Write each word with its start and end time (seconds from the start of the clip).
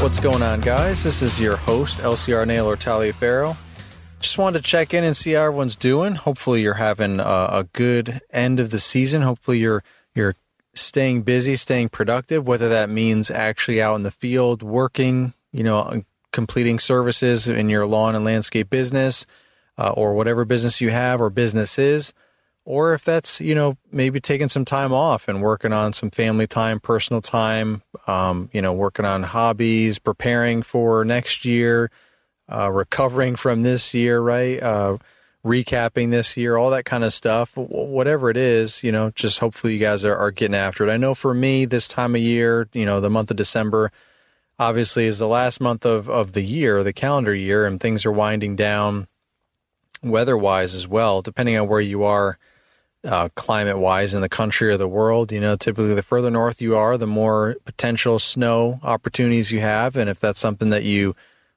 What's 0.00 0.18
going 0.18 0.42
on, 0.42 0.62
guys? 0.62 1.02
This 1.02 1.20
is 1.20 1.38
your 1.38 1.56
host, 1.56 1.98
LCR 1.98 2.46
Naylor 2.46 2.78
Taliaferro. 2.78 3.58
Just 4.20 4.38
wanted 4.38 4.62
to 4.62 4.64
check 4.64 4.94
in 4.94 5.04
and 5.04 5.14
see 5.14 5.32
how 5.32 5.42
everyone's 5.42 5.76
doing. 5.76 6.14
Hopefully, 6.14 6.62
you're 6.62 6.74
having 6.74 7.20
a, 7.20 7.48
a 7.50 7.68
good 7.74 8.22
end 8.30 8.58
of 8.58 8.70
the 8.70 8.80
season. 8.80 9.20
Hopefully, 9.20 9.58
you're 9.58 9.84
you're 10.14 10.34
staying 10.74 11.22
busy, 11.22 11.56
staying 11.56 11.90
productive. 11.90 12.46
Whether 12.46 12.68
that 12.68 12.90
means 12.90 13.30
actually 13.30 13.80
out 13.80 13.96
in 13.96 14.02
the 14.02 14.10
field 14.10 14.62
working, 14.62 15.34
you 15.52 15.62
know, 15.62 16.02
completing 16.32 16.78
services 16.78 17.48
in 17.48 17.68
your 17.68 17.86
lawn 17.86 18.14
and 18.14 18.24
landscape 18.24 18.70
business, 18.70 19.26
uh, 19.78 19.90
or 19.90 20.14
whatever 20.14 20.44
business 20.44 20.80
you 20.80 20.90
have 20.90 21.20
or 21.20 21.30
business 21.30 21.78
is 21.78 22.12
or 22.64 22.94
if 22.94 23.04
that's 23.04 23.40
you 23.40 23.54
know 23.54 23.76
maybe 23.92 24.20
taking 24.20 24.48
some 24.48 24.64
time 24.64 24.92
off 24.92 25.28
and 25.28 25.42
working 25.42 25.72
on 25.72 25.92
some 25.92 26.10
family 26.10 26.46
time 26.46 26.80
personal 26.80 27.20
time 27.20 27.82
um, 28.06 28.48
you 28.52 28.62
know 28.62 28.72
working 28.72 29.04
on 29.04 29.22
hobbies 29.22 29.98
preparing 29.98 30.62
for 30.62 31.04
next 31.04 31.44
year 31.44 31.90
uh, 32.48 32.70
recovering 32.70 33.36
from 33.36 33.62
this 33.62 33.94
year 33.94 34.20
right 34.20 34.62
uh, 34.62 34.96
recapping 35.44 36.10
this 36.10 36.36
year 36.36 36.56
all 36.56 36.70
that 36.70 36.84
kind 36.84 37.04
of 37.04 37.12
stuff 37.12 37.52
whatever 37.56 38.30
it 38.30 38.36
is 38.36 38.82
you 38.82 38.90
know 38.90 39.10
just 39.10 39.40
hopefully 39.40 39.74
you 39.74 39.78
guys 39.78 40.04
are, 40.04 40.16
are 40.16 40.30
getting 40.30 40.54
after 40.54 40.86
it 40.86 40.90
i 40.90 40.96
know 40.96 41.14
for 41.14 41.34
me 41.34 41.64
this 41.66 41.86
time 41.86 42.14
of 42.14 42.20
year 42.20 42.66
you 42.72 42.86
know 42.86 43.00
the 43.00 43.10
month 43.10 43.30
of 43.30 43.36
december 43.36 43.92
obviously 44.58 45.04
is 45.04 45.18
the 45.18 45.28
last 45.28 45.60
month 45.60 45.84
of, 45.84 46.08
of 46.08 46.32
the 46.32 46.42
year 46.42 46.82
the 46.82 46.94
calendar 46.94 47.34
year 47.34 47.66
and 47.66 47.78
things 47.78 48.06
are 48.06 48.12
winding 48.12 48.56
down 48.56 49.06
weather 50.02 50.36
wise 50.36 50.74
as 50.74 50.88
well 50.88 51.20
depending 51.20 51.58
on 51.58 51.68
where 51.68 51.80
you 51.80 52.02
are 52.02 52.38
uh, 53.04 53.28
climate 53.34 53.78
wise 53.78 54.14
in 54.14 54.22
the 54.22 54.28
country 54.28 54.70
or 54.70 54.76
the 54.76 54.88
world. 54.88 55.30
You 55.30 55.40
know, 55.40 55.56
typically 55.56 55.94
the 55.94 56.02
further 56.02 56.30
north 56.30 56.60
you 56.62 56.76
are, 56.76 56.96
the 56.96 57.06
more 57.06 57.56
potential 57.64 58.18
snow 58.18 58.80
opportunities 58.82 59.52
you 59.52 59.60
have. 59.60 59.96
And 59.96 60.08
if 60.08 60.18
that's 60.20 60.40
something 60.40 60.70
that 60.70 60.84
you 60.84 61.14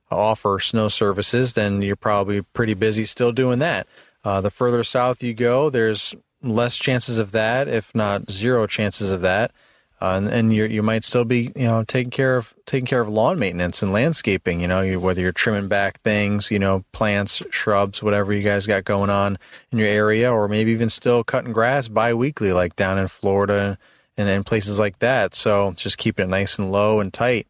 offer 0.10 0.60
snow 0.60 0.88
services, 0.88 1.54
then 1.54 1.82
you're 1.82 1.96
probably 1.96 2.42
pretty 2.42 2.74
busy 2.74 3.06
still 3.06 3.32
doing 3.32 3.60
that. 3.60 3.88
Uh, 4.24 4.42
the 4.42 4.52
further 4.52 4.84
south 4.84 5.24
you 5.24 5.34
go, 5.34 5.70
there's 5.70 6.16
less 6.42 6.78
chances 6.78 7.18
of 7.18 7.32
that, 7.32 7.68
if 7.68 7.94
not 7.96 8.30
zero 8.30 8.68
chances 8.68 9.12
of 9.12 9.22
that 9.22 9.52
uh, 10.00 10.14
and, 10.18 10.28
and 10.28 10.54
you 10.54 10.66
you 10.66 10.84
might 10.84 11.04
still 11.04 11.26
be 11.26 11.52
you 11.56 11.66
know 11.66 11.84
taking 11.84 12.12
care 12.12 12.38
of 12.38 12.54
taking 12.66 12.86
care 12.86 13.02
of 13.02 13.10
lawn 13.10 13.40
maintenance 13.40 13.82
and 13.82 13.92
landscaping. 13.92 14.62
You 14.62 14.68
know, 14.68 14.82
you, 14.82 15.00
whether 15.00 15.22
you're 15.22 15.32
trimming 15.32 15.68
back 15.68 16.00
things, 16.02 16.52
you 16.52 16.60
know, 16.60 16.86
plants, 16.92 17.42
shrubs, 17.50 18.04
whatever 18.04 18.32
you 18.32 18.44
guys 18.44 18.68
got 18.68 18.84
going 18.84 19.10
on 19.10 19.40
in 19.72 19.80
your 19.80 19.88
area, 19.88 20.32
or 20.32 20.48
maybe 20.48 20.72
even 20.72 20.90
still 20.90 21.24
cutting 21.24 21.54
grass 21.54 21.88
bi-weekly, 21.88 22.54
like 22.54 22.76
down 22.76 23.00
in 23.00 23.08
Florida 23.08 23.78
and 24.18 24.30
in 24.30 24.44
places 24.44 24.78
like 24.78 25.00
that. 25.00 25.34
So 25.34 25.74
just 25.76 25.98
keeping 25.98 26.26
it 26.26 26.30
nice 26.30 26.60
and 26.60 26.72
low 26.72 27.00
and 27.00 27.12
tight. 27.12 27.48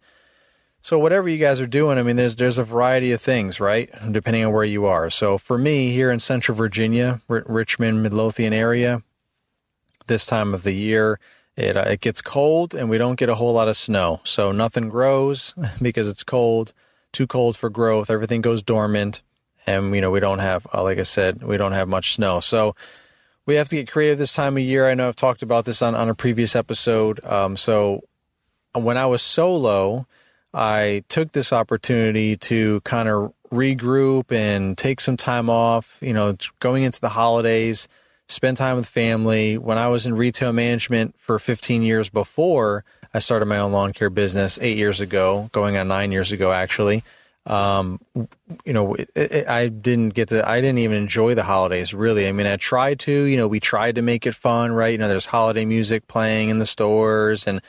So 0.87 0.97
whatever 0.97 1.27
you 1.27 1.37
guys 1.37 1.59
are 1.59 1.67
doing, 1.67 1.97
I 1.97 2.01
mean, 2.03 2.15
there's 2.15 2.37
there's 2.37 2.57
a 2.57 2.63
variety 2.63 3.11
of 3.11 3.19
things, 3.19 3.59
right? 3.59 3.89
Depending 4.09 4.45
on 4.45 4.53
where 4.53 4.63
you 4.63 4.85
are. 4.85 5.09
So 5.09 5.37
for 5.37 5.57
me, 5.57 5.89
here 5.89 6.09
in 6.09 6.19
Central 6.19 6.55
Virginia, 6.55 7.19
R- 7.27 7.43
Richmond, 7.45 8.01
Midlothian 8.03 8.53
area, 8.53 9.03
this 10.07 10.25
time 10.25 10.53
of 10.53 10.63
the 10.63 10.71
year 10.71 11.19
it, 11.57 11.75
uh, 11.75 11.83
it 11.89 11.99
gets 11.99 12.21
cold 12.21 12.73
and 12.73 12.89
we 12.89 12.97
don't 12.97 13.19
get 13.19 13.27
a 13.27 13.35
whole 13.35 13.51
lot 13.51 13.67
of 13.67 13.75
snow. 13.75 14.21
So 14.23 14.53
nothing 14.53 14.87
grows 14.87 15.53
because 15.81 16.07
it's 16.07 16.23
cold, 16.23 16.71
too 17.11 17.27
cold 17.27 17.57
for 17.57 17.69
growth. 17.69 18.09
Everything 18.09 18.39
goes 18.39 18.61
dormant. 18.61 19.21
And, 19.65 19.93
you 19.93 19.99
know, 19.99 20.09
we 20.09 20.21
don't 20.21 20.39
have, 20.39 20.65
uh, 20.73 20.83
like 20.83 20.99
I 20.99 21.03
said, 21.03 21.43
we 21.43 21.57
don't 21.57 21.73
have 21.73 21.89
much 21.89 22.13
snow. 22.13 22.39
So 22.39 22.77
we 23.45 23.55
have 23.55 23.67
to 23.67 23.75
get 23.75 23.91
creative 23.91 24.19
this 24.19 24.31
time 24.31 24.55
of 24.55 24.63
year. 24.63 24.87
I 24.87 24.93
know 24.93 25.09
I've 25.09 25.17
talked 25.17 25.41
about 25.41 25.65
this 25.65 25.81
on, 25.81 25.95
on 25.95 26.07
a 26.07 26.15
previous 26.15 26.55
episode. 26.55 27.19
Um, 27.25 27.57
so 27.57 28.05
when 28.73 28.95
I 28.95 29.05
was 29.07 29.21
solo, 29.21 30.07
I 30.53 31.03
took 31.09 31.31
this 31.31 31.53
opportunity 31.53 32.37
to 32.37 32.81
kind 32.81 33.09
of 33.09 33.33
regroup 33.51 34.31
and 34.31 34.77
take 34.77 34.99
some 34.99 35.17
time 35.17 35.49
off, 35.49 35.97
you 36.01 36.13
know, 36.13 36.35
going 36.59 36.83
into 36.83 36.99
the 36.99 37.09
holidays 37.09 37.87
spend 38.27 38.57
time 38.57 38.77
with 38.77 38.87
family. 38.87 39.57
When 39.57 39.77
I 39.77 39.89
was 39.89 40.05
in 40.05 40.15
retail 40.15 40.53
management 40.53 41.15
for 41.17 41.39
15 41.39 41.81
years 41.81 42.09
before 42.09 42.83
I 43.13 43.19
started 43.19 43.45
my 43.45 43.59
own 43.59 43.71
lawn 43.71 43.93
care 43.93 44.09
business 44.09 44.59
eight 44.61 44.77
years 44.77 44.99
ago, 44.99 45.49
going 45.51 45.77
on 45.77 45.87
nine 45.87 46.11
years 46.11 46.31
ago, 46.31 46.51
actually. 46.51 47.03
Um, 47.45 48.01
you 48.65 48.73
know, 48.73 48.95
it, 48.95 49.09
it, 49.15 49.47
I 49.47 49.69
didn't 49.69 50.13
get 50.13 50.27
the, 50.27 50.47
I 50.47 50.59
didn't 50.59 50.79
even 50.79 50.97
enjoy 50.97 51.33
the 51.33 51.43
holidays 51.43 51.93
really. 51.93 52.27
I 52.27 52.33
mean, 52.33 52.45
I 52.45 52.57
tried 52.57 52.99
to, 53.01 53.23
you 53.23 53.37
know, 53.37 53.47
we 53.47 53.61
tried 53.61 53.95
to 53.95 54.01
make 54.01 54.27
it 54.27 54.35
fun, 54.35 54.73
right? 54.73 54.91
You 54.91 54.97
know, 54.97 55.07
there's 55.07 55.27
holiday 55.27 55.63
music 55.63 56.07
playing 56.07 56.49
in 56.49 56.59
the 56.59 56.65
stores 56.65 57.47
and, 57.47 57.61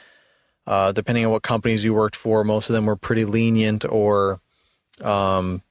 uh, 0.68 0.92
depending 0.92 1.24
on 1.24 1.32
what 1.32 1.42
companies 1.42 1.82
you 1.82 1.94
worked 1.94 2.14
for, 2.14 2.44
most 2.44 2.68
of 2.68 2.74
them 2.74 2.86
were 2.86 2.94
pretty 2.94 3.24
lenient 3.24 3.84
or, 3.88 4.40
um, 5.02 5.62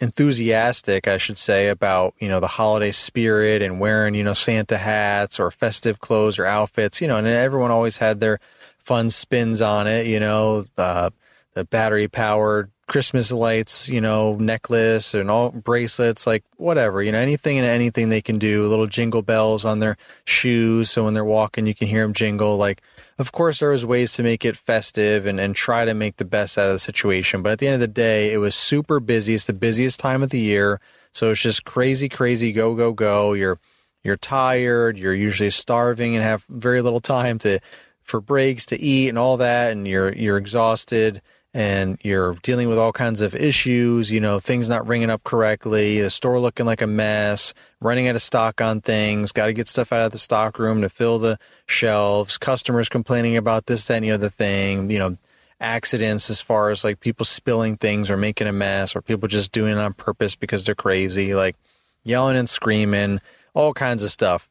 enthusiastic, 0.00 1.06
I 1.06 1.16
should 1.16 1.38
say, 1.38 1.68
about, 1.68 2.14
you 2.18 2.28
know, 2.28 2.40
the 2.40 2.48
holiday 2.48 2.90
spirit 2.90 3.62
and 3.62 3.78
wearing, 3.78 4.14
you 4.14 4.24
know, 4.24 4.32
Santa 4.32 4.78
hats 4.78 5.38
or 5.38 5.50
festive 5.50 6.00
clothes 6.00 6.38
or 6.38 6.46
outfits, 6.46 7.00
you 7.00 7.06
know, 7.06 7.18
and 7.18 7.26
everyone 7.26 7.70
always 7.70 7.98
had 7.98 8.18
their 8.18 8.40
fun 8.78 9.10
spins 9.10 9.60
on 9.60 9.86
it, 9.86 10.06
you 10.06 10.18
know, 10.18 10.64
uh, 10.76 11.10
the 11.54 11.64
battery 11.64 12.08
powered 12.08 12.70
Christmas 12.90 13.30
lights, 13.30 13.88
you 13.88 14.00
know, 14.00 14.34
necklace 14.34 15.14
and 15.14 15.30
all 15.30 15.52
bracelets, 15.52 16.26
like 16.26 16.42
whatever, 16.56 17.00
you 17.00 17.12
know, 17.12 17.18
anything 17.18 17.56
and 17.56 17.64
anything 17.64 18.08
they 18.08 18.20
can 18.20 18.36
do, 18.36 18.66
little 18.66 18.88
jingle 18.88 19.22
bells 19.22 19.64
on 19.64 19.78
their 19.78 19.96
shoes. 20.24 20.90
So 20.90 21.04
when 21.04 21.14
they're 21.14 21.24
walking, 21.24 21.68
you 21.68 21.74
can 21.74 21.86
hear 21.86 22.02
them 22.02 22.12
jingle. 22.12 22.56
Like, 22.56 22.82
of 23.16 23.30
course, 23.30 23.60
there 23.60 23.70
was 23.70 23.86
ways 23.86 24.12
to 24.14 24.24
make 24.24 24.44
it 24.44 24.56
festive 24.56 25.24
and, 25.24 25.38
and 25.38 25.54
try 25.54 25.84
to 25.84 25.94
make 25.94 26.16
the 26.16 26.24
best 26.24 26.58
out 26.58 26.66
of 26.66 26.72
the 26.72 26.78
situation. 26.80 27.42
But 27.42 27.52
at 27.52 27.58
the 27.60 27.68
end 27.68 27.74
of 27.74 27.80
the 27.80 27.86
day, 27.86 28.32
it 28.32 28.38
was 28.38 28.56
super 28.56 28.98
busy. 28.98 29.34
It's 29.34 29.44
the 29.44 29.52
busiest 29.52 30.00
time 30.00 30.20
of 30.20 30.30
the 30.30 30.40
year. 30.40 30.80
So 31.12 31.30
it's 31.30 31.42
just 31.42 31.64
crazy, 31.64 32.08
crazy, 32.08 32.50
go, 32.50 32.74
go, 32.74 32.92
go. 32.92 33.34
You're, 33.34 33.60
you're 34.02 34.16
tired. 34.16 34.98
You're 34.98 35.14
usually 35.14 35.50
starving 35.50 36.16
and 36.16 36.24
have 36.24 36.42
very 36.48 36.82
little 36.82 37.00
time 37.00 37.38
to, 37.38 37.60
for 38.02 38.20
breaks 38.20 38.66
to 38.66 38.80
eat 38.80 39.10
and 39.10 39.18
all 39.18 39.36
that. 39.36 39.70
And 39.70 39.86
you're, 39.86 40.12
you're 40.12 40.38
exhausted 40.38 41.22
and 41.52 41.98
you're 42.02 42.34
dealing 42.42 42.68
with 42.68 42.78
all 42.78 42.92
kinds 42.92 43.20
of 43.20 43.34
issues, 43.34 44.12
you 44.12 44.20
know, 44.20 44.38
things 44.38 44.68
not 44.68 44.86
ringing 44.86 45.10
up 45.10 45.24
correctly, 45.24 46.00
the 46.00 46.10
store 46.10 46.38
looking 46.38 46.66
like 46.66 46.80
a 46.80 46.86
mess, 46.86 47.54
running 47.80 48.06
out 48.06 48.14
of 48.14 48.22
stock 48.22 48.60
on 48.60 48.80
things, 48.80 49.32
got 49.32 49.46
to 49.46 49.52
get 49.52 49.66
stuff 49.66 49.92
out 49.92 50.06
of 50.06 50.12
the 50.12 50.18
stock 50.18 50.58
room 50.58 50.80
to 50.82 50.88
fill 50.88 51.18
the 51.18 51.38
shelves, 51.66 52.38
customers 52.38 52.88
complaining 52.88 53.36
about 53.36 53.66
this, 53.66 53.84
that, 53.86 53.96
and 53.96 54.04
the 54.04 54.12
other 54.12 54.28
thing, 54.28 54.90
you 54.90 54.98
know, 54.98 55.16
accidents 55.60 56.30
as 56.30 56.40
far 56.40 56.70
as 56.70 56.84
like 56.84 57.00
people 57.00 57.26
spilling 57.26 57.76
things 57.76 58.10
or 58.10 58.16
making 58.16 58.46
a 58.46 58.52
mess 58.52 58.94
or 58.94 59.02
people 59.02 59.28
just 59.28 59.52
doing 59.52 59.72
it 59.72 59.78
on 59.78 59.92
purpose 59.92 60.36
because 60.36 60.64
they're 60.64 60.74
crazy, 60.74 61.34
like 61.34 61.56
yelling 62.04 62.36
and 62.36 62.48
screaming, 62.48 63.20
all 63.54 63.74
kinds 63.74 64.02
of 64.02 64.10
stuff. 64.10 64.48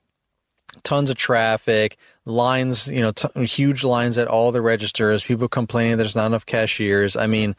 Tons 0.84 1.10
of 1.10 1.16
traffic, 1.16 1.98
lines, 2.30 2.88
you 2.88 3.02
know, 3.02 3.12
t- 3.12 3.46
huge 3.46 3.84
lines 3.84 4.18
at 4.18 4.28
all 4.28 4.52
the 4.52 4.62
registers, 4.62 5.24
people 5.24 5.48
complaining 5.48 5.98
there's 5.98 6.16
not 6.16 6.28
enough 6.28 6.46
cashiers. 6.46 7.16
I 7.16 7.28
mean, 7.28 7.56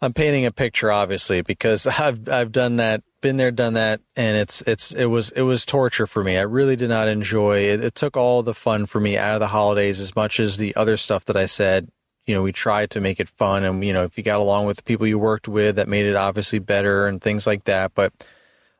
I'm 0.00 0.12
painting 0.12 0.44
a 0.44 0.52
picture 0.52 0.92
obviously 0.92 1.40
because 1.40 1.86
I've 2.00 2.28
I've 2.28 2.52
done 2.52 2.76
that, 2.76 3.02
been 3.20 3.36
there, 3.36 3.50
done 3.50 3.74
that, 3.74 4.00
and 4.14 4.36
it's 4.36 4.62
it's 4.62 4.92
it 4.92 5.06
was 5.06 5.30
it 5.30 5.42
was 5.42 5.66
torture 5.66 6.06
for 6.06 6.22
me. 6.22 6.36
I 6.36 6.42
really 6.42 6.76
did 6.76 6.88
not 6.88 7.08
enjoy 7.08 7.60
it. 7.60 7.82
It 7.82 7.94
took 7.94 8.16
all 8.16 8.42
the 8.42 8.54
fun 8.54 8.86
for 8.86 9.00
me 9.00 9.16
out 9.16 9.34
of 9.34 9.40
the 9.40 9.48
holidays 9.48 10.00
as 10.00 10.14
much 10.14 10.38
as 10.38 10.58
the 10.58 10.74
other 10.76 10.96
stuff 10.96 11.24
that 11.26 11.36
I 11.36 11.46
said. 11.46 11.90
You 12.26 12.34
know, 12.34 12.42
we 12.42 12.50
tried 12.50 12.90
to 12.90 13.00
make 13.00 13.20
it 13.20 13.28
fun, 13.28 13.62
and 13.64 13.84
you 13.84 13.92
know, 13.92 14.02
if 14.02 14.18
you 14.18 14.24
got 14.24 14.40
along 14.40 14.66
with 14.66 14.78
the 14.78 14.82
people 14.82 15.06
you 15.06 15.18
worked 15.18 15.48
with, 15.48 15.76
that 15.76 15.88
made 15.88 16.06
it 16.06 16.16
obviously 16.16 16.58
better 16.58 17.06
and 17.06 17.22
things 17.22 17.46
like 17.46 17.64
that. 17.64 17.92
But 17.94 18.12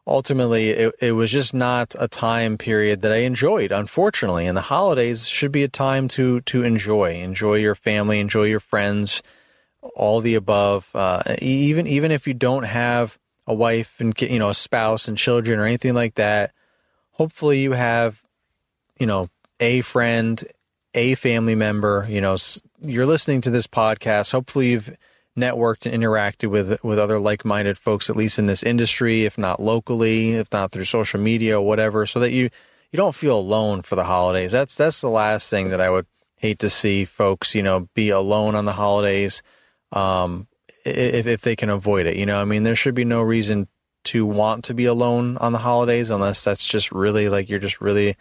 ultimately 0.06 0.70
it, 0.70 0.94
it 1.00 1.12
was 1.12 1.30
just 1.30 1.52
not 1.52 1.94
a 1.98 2.08
time 2.08 2.56
period 2.56 3.02
that 3.02 3.12
I 3.12 3.18
enjoyed, 3.18 3.72
unfortunately. 3.72 4.46
And 4.46 4.56
the 4.56 4.62
holidays 4.62 5.26
should 5.26 5.52
be 5.52 5.64
a 5.64 5.68
time 5.68 6.08
to 6.08 6.40
to 6.42 6.62
enjoy, 6.62 7.14
enjoy 7.14 7.56
your 7.56 7.74
family, 7.74 8.20
enjoy 8.20 8.44
your 8.44 8.60
friends, 8.60 9.22
all 9.94 10.20
the 10.20 10.34
above. 10.34 10.88
Uh, 10.94 11.22
even 11.40 11.86
even 11.86 12.10
if 12.10 12.26
you 12.26 12.34
don't 12.34 12.64
have 12.64 13.18
a 13.46 13.54
wife 13.54 14.00
and 14.00 14.18
you 14.20 14.38
know 14.38 14.50
a 14.50 14.54
spouse 14.54 15.08
and 15.08 15.18
children 15.18 15.58
or 15.58 15.64
anything 15.64 15.94
like 15.94 16.14
that, 16.14 16.52
hopefully 17.12 17.60
you 17.60 17.72
have 17.72 18.22
you 18.98 19.06
know 19.06 19.28
a 19.60 19.80
friend, 19.80 20.44
a 20.94 21.14
family 21.16 21.54
member. 21.54 22.06
You 22.08 22.20
know, 22.20 22.36
you're 22.80 23.06
listening 23.06 23.40
to 23.42 23.50
this 23.50 23.66
podcast. 23.66 24.32
Hopefully 24.32 24.70
you've 24.70 24.96
networked 25.36 25.90
and 25.90 26.02
interacted 26.02 26.48
with 26.48 26.82
with 26.82 26.98
other 26.98 27.18
like-minded 27.18 27.76
folks 27.78 28.08
at 28.08 28.16
least 28.16 28.38
in 28.38 28.46
this 28.46 28.62
industry 28.62 29.24
if 29.24 29.36
not 29.36 29.60
locally 29.60 30.32
if 30.32 30.50
not 30.52 30.72
through 30.72 30.84
social 30.84 31.20
media 31.20 31.58
or 31.58 31.66
whatever 31.66 32.06
so 32.06 32.18
that 32.18 32.32
you 32.32 32.48
you 32.90 32.96
don't 32.96 33.14
feel 33.14 33.38
alone 33.38 33.82
for 33.82 33.96
the 33.96 34.04
holidays 34.04 34.52
that's 34.52 34.74
that's 34.74 35.00
the 35.00 35.10
last 35.10 35.50
thing 35.50 35.68
that 35.68 35.80
i 35.80 35.90
would 35.90 36.06
hate 36.36 36.58
to 36.60 36.70
see 36.70 37.04
folks, 37.04 37.54
you 37.54 37.62
know, 37.62 37.88
be 37.94 38.10
alone 38.10 38.54
on 38.54 38.64
the 38.64 38.72
holidays. 38.72 39.42
Um, 39.92 40.46
if, 40.84 41.26
if 41.26 41.40
they 41.40 41.56
can 41.56 41.70
avoid 41.70 42.06
it, 42.06 42.16
you 42.16 42.26
know, 42.26 42.40
I 42.40 42.44
mean, 42.44 42.62
there 42.62 42.76
should 42.76 42.94
be 42.94 43.04
no 43.04 43.22
reason 43.22 43.68
to 44.04 44.24
want 44.24 44.64
to 44.64 44.74
be 44.74 44.84
alone 44.84 45.36
on 45.38 45.52
the 45.52 45.58
holidays 45.58 46.10
unless 46.10 46.44
that's 46.44 46.64
just 46.64 46.92
really 46.92 47.28
like 47.28 47.48
you're 47.48 47.58
just 47.58 47.80
really 47.80 48.16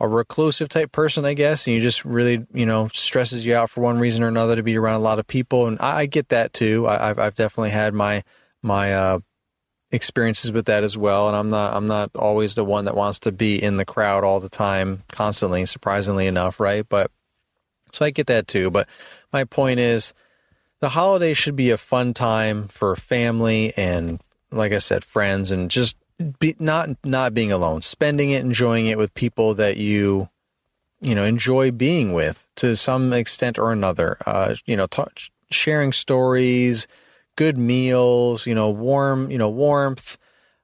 a 0.00 0.08
reclusive 0.08 0.68
type 0.68 0.92
person, 0.92 1.24
I 1.24 1.34
guess, 1.34 1.66
and 1.66 1.74
you 1.74 1.82
just 1.82 2.04
really, 2.04 2.46
you 2.52 2.66
know, 2.66 2.88
stresses 2.92 3.44
you 3.44 3.54
out 3.54 3.70
for 3.70 3.80
one 3.80 3.98
reason 3.98 4.22
or 4.22 4.28
another 4.28 4.56
to 4.56 4.62
be 4.62 4.76
around 4.76 4.94
a 4.94 5.00
lot 5.02 5.18
of 5.18 5.26
people. 5.26 5.66
And 5.66 5.76
I, 5.80 6.00
I 6.00 6.06
get 6.06 6.28
that 6.28 6.52
too. 6.52 6.86
I, 6.86 7.08
have 7.08 7.18
I've 7.18 7.34
definitely 7.34 7.70
had 7.70 7.94
my, 7.94 8.22
my, 8.62 8.92
uh, 8.94 9.20
experiences 9.90 10.52
with 10.52 10.66
that 10.66 10.84
as 10.84 10.96
well. 10.96 11.28
And 11.28 11.36
I'm 11.36 11.50
not, 11.50 11.74
I'm 11.74 11.86
not 11.86 12.10
always 12.14 12.54
the 12.54 12.64
one 12.64 12.84
that 12.84 12.94
wants 12.94 13.18
to 13.20 13.32
be 13.32 13.60
in 13.60 13.76
the 13.76 13.84
crowd 13.84 14.22
all 14.22 14.38
the 14.38 14.48
time, 14.48 15.02
constantly, 15.10 15.64
surprisingly 15.66 16.26
enough. 16.26 16.60
Right. 16.60 16.86
But 16.88 17.10
so 17.90 18.04
I 18.04 18.10
get 18.10 18.26
that 18.26 18.46
too. 18.46 18.70
But 18.70 18.88
my 19.32 19.44
point 19.44 19.80
is 19.80 20.12
the 20.80 20.90
holiday 20.90 21.34
should 21.34 21.56
be 21.56 21.70
a 21.70 21.78
fun 21.78 22.14
time 22.14 22.68
for 22.68 22.94
family 22.96 23.72
and, 23.76 24.20
like 24.50 24.72
I 24.72 24.78
said, 24.78 25.04
friends 25.04 25.50
and 25.50 25.70
just 25.70 25.96
be 26.38 26.54
not 26.58 26.90
not 27.04 27.34
being 27.34 27.52
alone, 27.52 27.82
spending 27.82 28.30
it, 28.30 28.44
enjoying 28.44 28.86
it 28.86 28.98
with 28.98 29.14
people 29.14 29.54
that 29.54 29.76
you 29.76 30.28
you 31.00 31.14
know 31.14 31.24
enjoy 31.24 31.70
being 31.70 32.12
with 32.12 32.46
to 32.56 32.76
some 32.76 33.12
extent 33.12 33.58
or 33.58 33.72
another. 33.72 34.18
Uh, 34.26 34.54
you 34.66 34.76
know, 34.76 34.86
t- 34.86 35.02
sharing 35.50 35.92
stories, 35.92 36.86
good 37.36 37.56
meals, 37.56 38.46
you 38.46 38.54
know, 38.54 38.70
warm, 38.70 39.30
you 39.30 39.38
know, 39.38 39.48
warmth. 39.48 40.18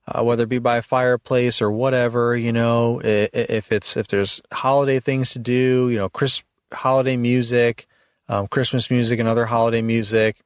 Uh, 0.06 0.22
whether 0.22 0.42
it 0.42 0.50
be 0.50 0.58
by 0.58 0.76
a 0.76 0.82
fireplace 0.82 1.62
or 1.62 1.70
whatever, 1.70 2.36
you 2.36 2.52
know, 2.52 3.00
if 3.02 3.72
it's 3.72 3.96
if 3.96 4.08
there's 4.08 4.42
holiday 4.52 5.00
things 5.00 5.30
to 5.30 5.38
do, 5.38 5.88
you 5.88 5.96
know, 5.96 6.10
Chris 6.10 6.44
holiday 6.74 7.16
music, 7.16 7.86
um, 8.28 8.46
Christmas 8.48 8.90
music, 8.90 9.18
and 9.18 9.26
other 9.26 9.46
holiday 9.46 9.80
music, 9.80 10.36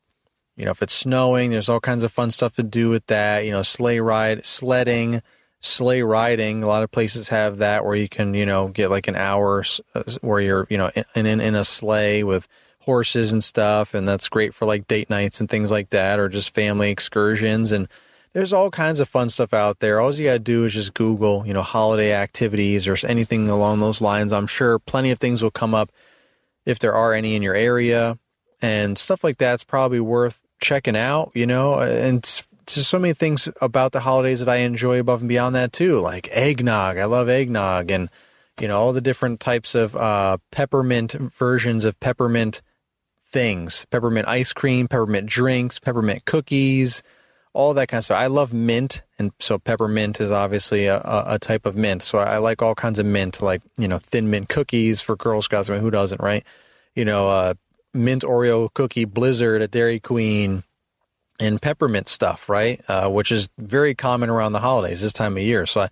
you 0.59 0.65
know, 0.65 0.73
if 0.73 0.83
it's 0.83 0.93
snowing, 0.93 1.51
there's 1.51 1.69
all 1.69 1.79
kinds 1.79 2.03
of 2.03 2.13
fun 2.13 2.33
stuff 2.33 2.57
to 2.57 2.65
do 2.65 2.91
with 2.91 3.07
that. 3.07 3.45
You 3.45 3.53
know, 3.53 3.63
sleigh 3.63 4.01
ride, 4.01 4.45
sledding, 4.45 5.23
sleigh 5.61 6.03
riding. 6.03 6.65
A 6.65 6.67
lot 6.67 6.83
of 6.83 6.91
places 6.91 7.29
have 7.29 7.59
that 7.59 7.85
where 7.85 7.95
you 7.95 8.09
can, 8.09 8.35
you 8.35 8.45
know, 8.45 8.67
get 8.67 8.91
like 8.91 9.07
an 9.07 9.15
hour 9.15 9.65
uh, 9.95 10.03
where 10.21 10.41
you're, 10.41 10.67
you 10.69 10.77
know, 10.77 10.91
in, 11.15 11.27
in, 11.27 11.41
in 11.41 11.55
a 11.55 11.63
sleigh 11.63 12.25
with 12.25 12.49
horses 12.81 13.33
and 13.33 13.45
stuff. 13.45 13.95
And 13.95 14.09
that's 14.09 14.29
great 14.29 14.53
for 14.53 14.67
like 14.67 14.89
date 14.89 15.09
nights 15.09 15.41
and 15.41 15.49
things 15.49 15.71
like 15.71 15.91
that, 15.91 16.19
or 16.19 16.29
just 16.29 16.53
family 16.53 16.91
excursions. 16.91 17.71
And 17.71 17.87
there's 18.33 18.53
all 18.53 18.71
kinds 18.71 18.99
of 18.99 19.09
fun 19.09 19.29
stuff 19.29 19.55
out 19.55 19.79
there. 19.79 20.01
All 20.01 20.13
you 20.13 20.25
got 20.25 20.33
to 20.33 20.39
do 20.41 20.65
is 20.65 20.75
just 20.75 20.93
Google, 20.93 21.47
you 21.47 21.55
know, 21.55 21.63
holiday 21.63 22.13
activities 22.13 22.89
or 22.89 22.97
anything 23.07 23.49
along 23.49 23.79
those 23.79 24.01
lines. 24.01 24.33
I'm 24.33 24.49
sure 24.49 24.81
plenty 24.81 25.13
of 25.13 25.21
things 25.21 25.41
will 25.41 25.53
come 25.53 25.73
up 25.73 25.93
if 26.67 26.81
there 26.81 26.95
are 26.95 27.15
any 27.15 27.37
in 27.37 27.43
your 27.43 27.55
area 27.55 28.19
and 28.61 28.99
stuff 28.99 29.23
like 29.23 29.39
that's 29.39 29.63
probably 29.63 30.01
worth 30.01 30.43
checking 30.61 30.97
out, 30.97 31.31
you 31.35 31.47
know, 31.47 31.81
and 31.81 32.23
there's 32.67 32.87
so 32.87 32.99
many 32.99 33.15
things 33.15 33.49
about 33.61 33.93
the 33.93 34.01
holidays 34.01 34.41
that 34.41 34.49
I 34.49 34.57
enjoy 34.57 35.01
above 35.01 35.21
and 35.21 35.29
beyond 35.29 35.55
that 35.55 35.73
too, 35.73 35.99
like 35.99 36.29
eggnog. 36.31 36.99
I 36.99 37.05
love 37.07 37.29
eggnog 37.29 37.91
and, 37.91 38.11
you 38.61 38.69
know, 38.69 38.79
all 38.79 38.93
the 38.93 39.01
different 39.01 39.41
types 39.41 39.75
of 39.75 39.97
uh, 39.97 40.39
peppermint 40.51 41.13
versions 41.13 41.85
of 41.85 41.99
peppermint 42.01 42.61
things, 43.31 43.87
peppermint 43.91 44.29
ice 44.29 44.53
cream, 44.53 44.89
peppermint 44.89 45.27
drinks, 45.27 45.79
peppermint 45.79 46.25
cookies, 46.25 47.03
all 47.53 47.75
that 47.75 47.89
kind 47.89 47.99
of 47.99 48.05
stuff. 48.05 48.21
I 48.21 48.27
love 48.27 48.53
mint. 48.53 49.03
And 49.19 49.33
so 49.39 49.59
peppermint 49.59 50.21
is 50.21 50.31
obviously 50.31 50.87
a, 50.87 51.01
a 51.05 51.39
type 51.39 51.67
of 51.67 51.77
mint. 51.77 52.03
So 52.03 52.19
I 52.19 52.39
like 52.39 52.63
all 52.63 52.75
kinds 52.75 52.99
of 52.99 53.07
mint, 53.07 53.41
like, 53.41 53.63
you 53.77 53.89
know, 53.89 53.99
thin 53.99 54.31
mint 54.31 54.49
cookies 54.49 55.01
for 55.01 55.17
Girl 55.17 55.43
Scouts. 55.43 55.71
I 55.71 55.75
mean, 55.75 55.83
who 55.83 55.91
doesn't, 55.91 56.21
right? 56.21 56.45
You 56.95 57.05
know, 57.05 57.29
uh, 57.29 57.55
mint 57.99 58.23
Oreo 58.23 58.73
cookie 58.73 59.05
blizzard 59.05 59.63
at 59.63 59.71
Dairy 59.71 60.01
Queen 60.01 60.65
and 61.41 61.63
peppermint 61.63 62.09
stuff, 62.09 62.49
right? 62.49 62.81
Uh, 62.89 63.09
which 63.09 63.31
is 63.31 63.49
very 63.59 63.95
common 63.95 64.31
around 64.31 64.53
the 64.53 64.61
holidays 64.61 65.03
this 65.03 65.13
time 65.13 65.37
of 65.37 65.43
year. 65.43 65.67
So 65.67 65.83
I, 65.83 65.89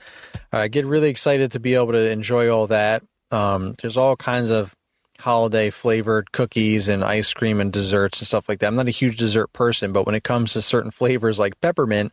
I 0.53 0.69
get 0.69 0.87
really 0.87 1.09
excited 1.09 1.53
to 1.53 1.61
be 1.61 1.75
able 1.75 1.93
to 1.93 2.11
enjoy 2.11 2.49
all 2.49 2.67
that. 2.69 3.03
Um, 3.31 3.75
there's 3.81 3.97
all 3.97 4.17
kinds 4.17 4.51
of 4.51 4.75
holiday 5.19 5.71
flavored 5.71 6.33
cookies 6.33 6.89
and 6.89 7.03
ice 7.05 7.33
cream 7.33 7.61
and 7.61 7.73
desserts 7.73 8.21
and 8.21 8.27
stuff 8.27 8.49
like 8.49 8.61
that. 8.61 8.67
I'm 8.67 8.77
not 8.77 8.89
a 8.89 8.93
huge 8.93 9.17
dessert 9.17 9.53
person, 9.53 9.93
but 9.93 10.07
when 10.07 10.15
it 10.15 10.25
comes 10.25 10.53
to 10.53 10.63
certain 10.63 10.91
flavors 10.91 11.39
like 11.39 11.61
peppermint, 11.61 12.13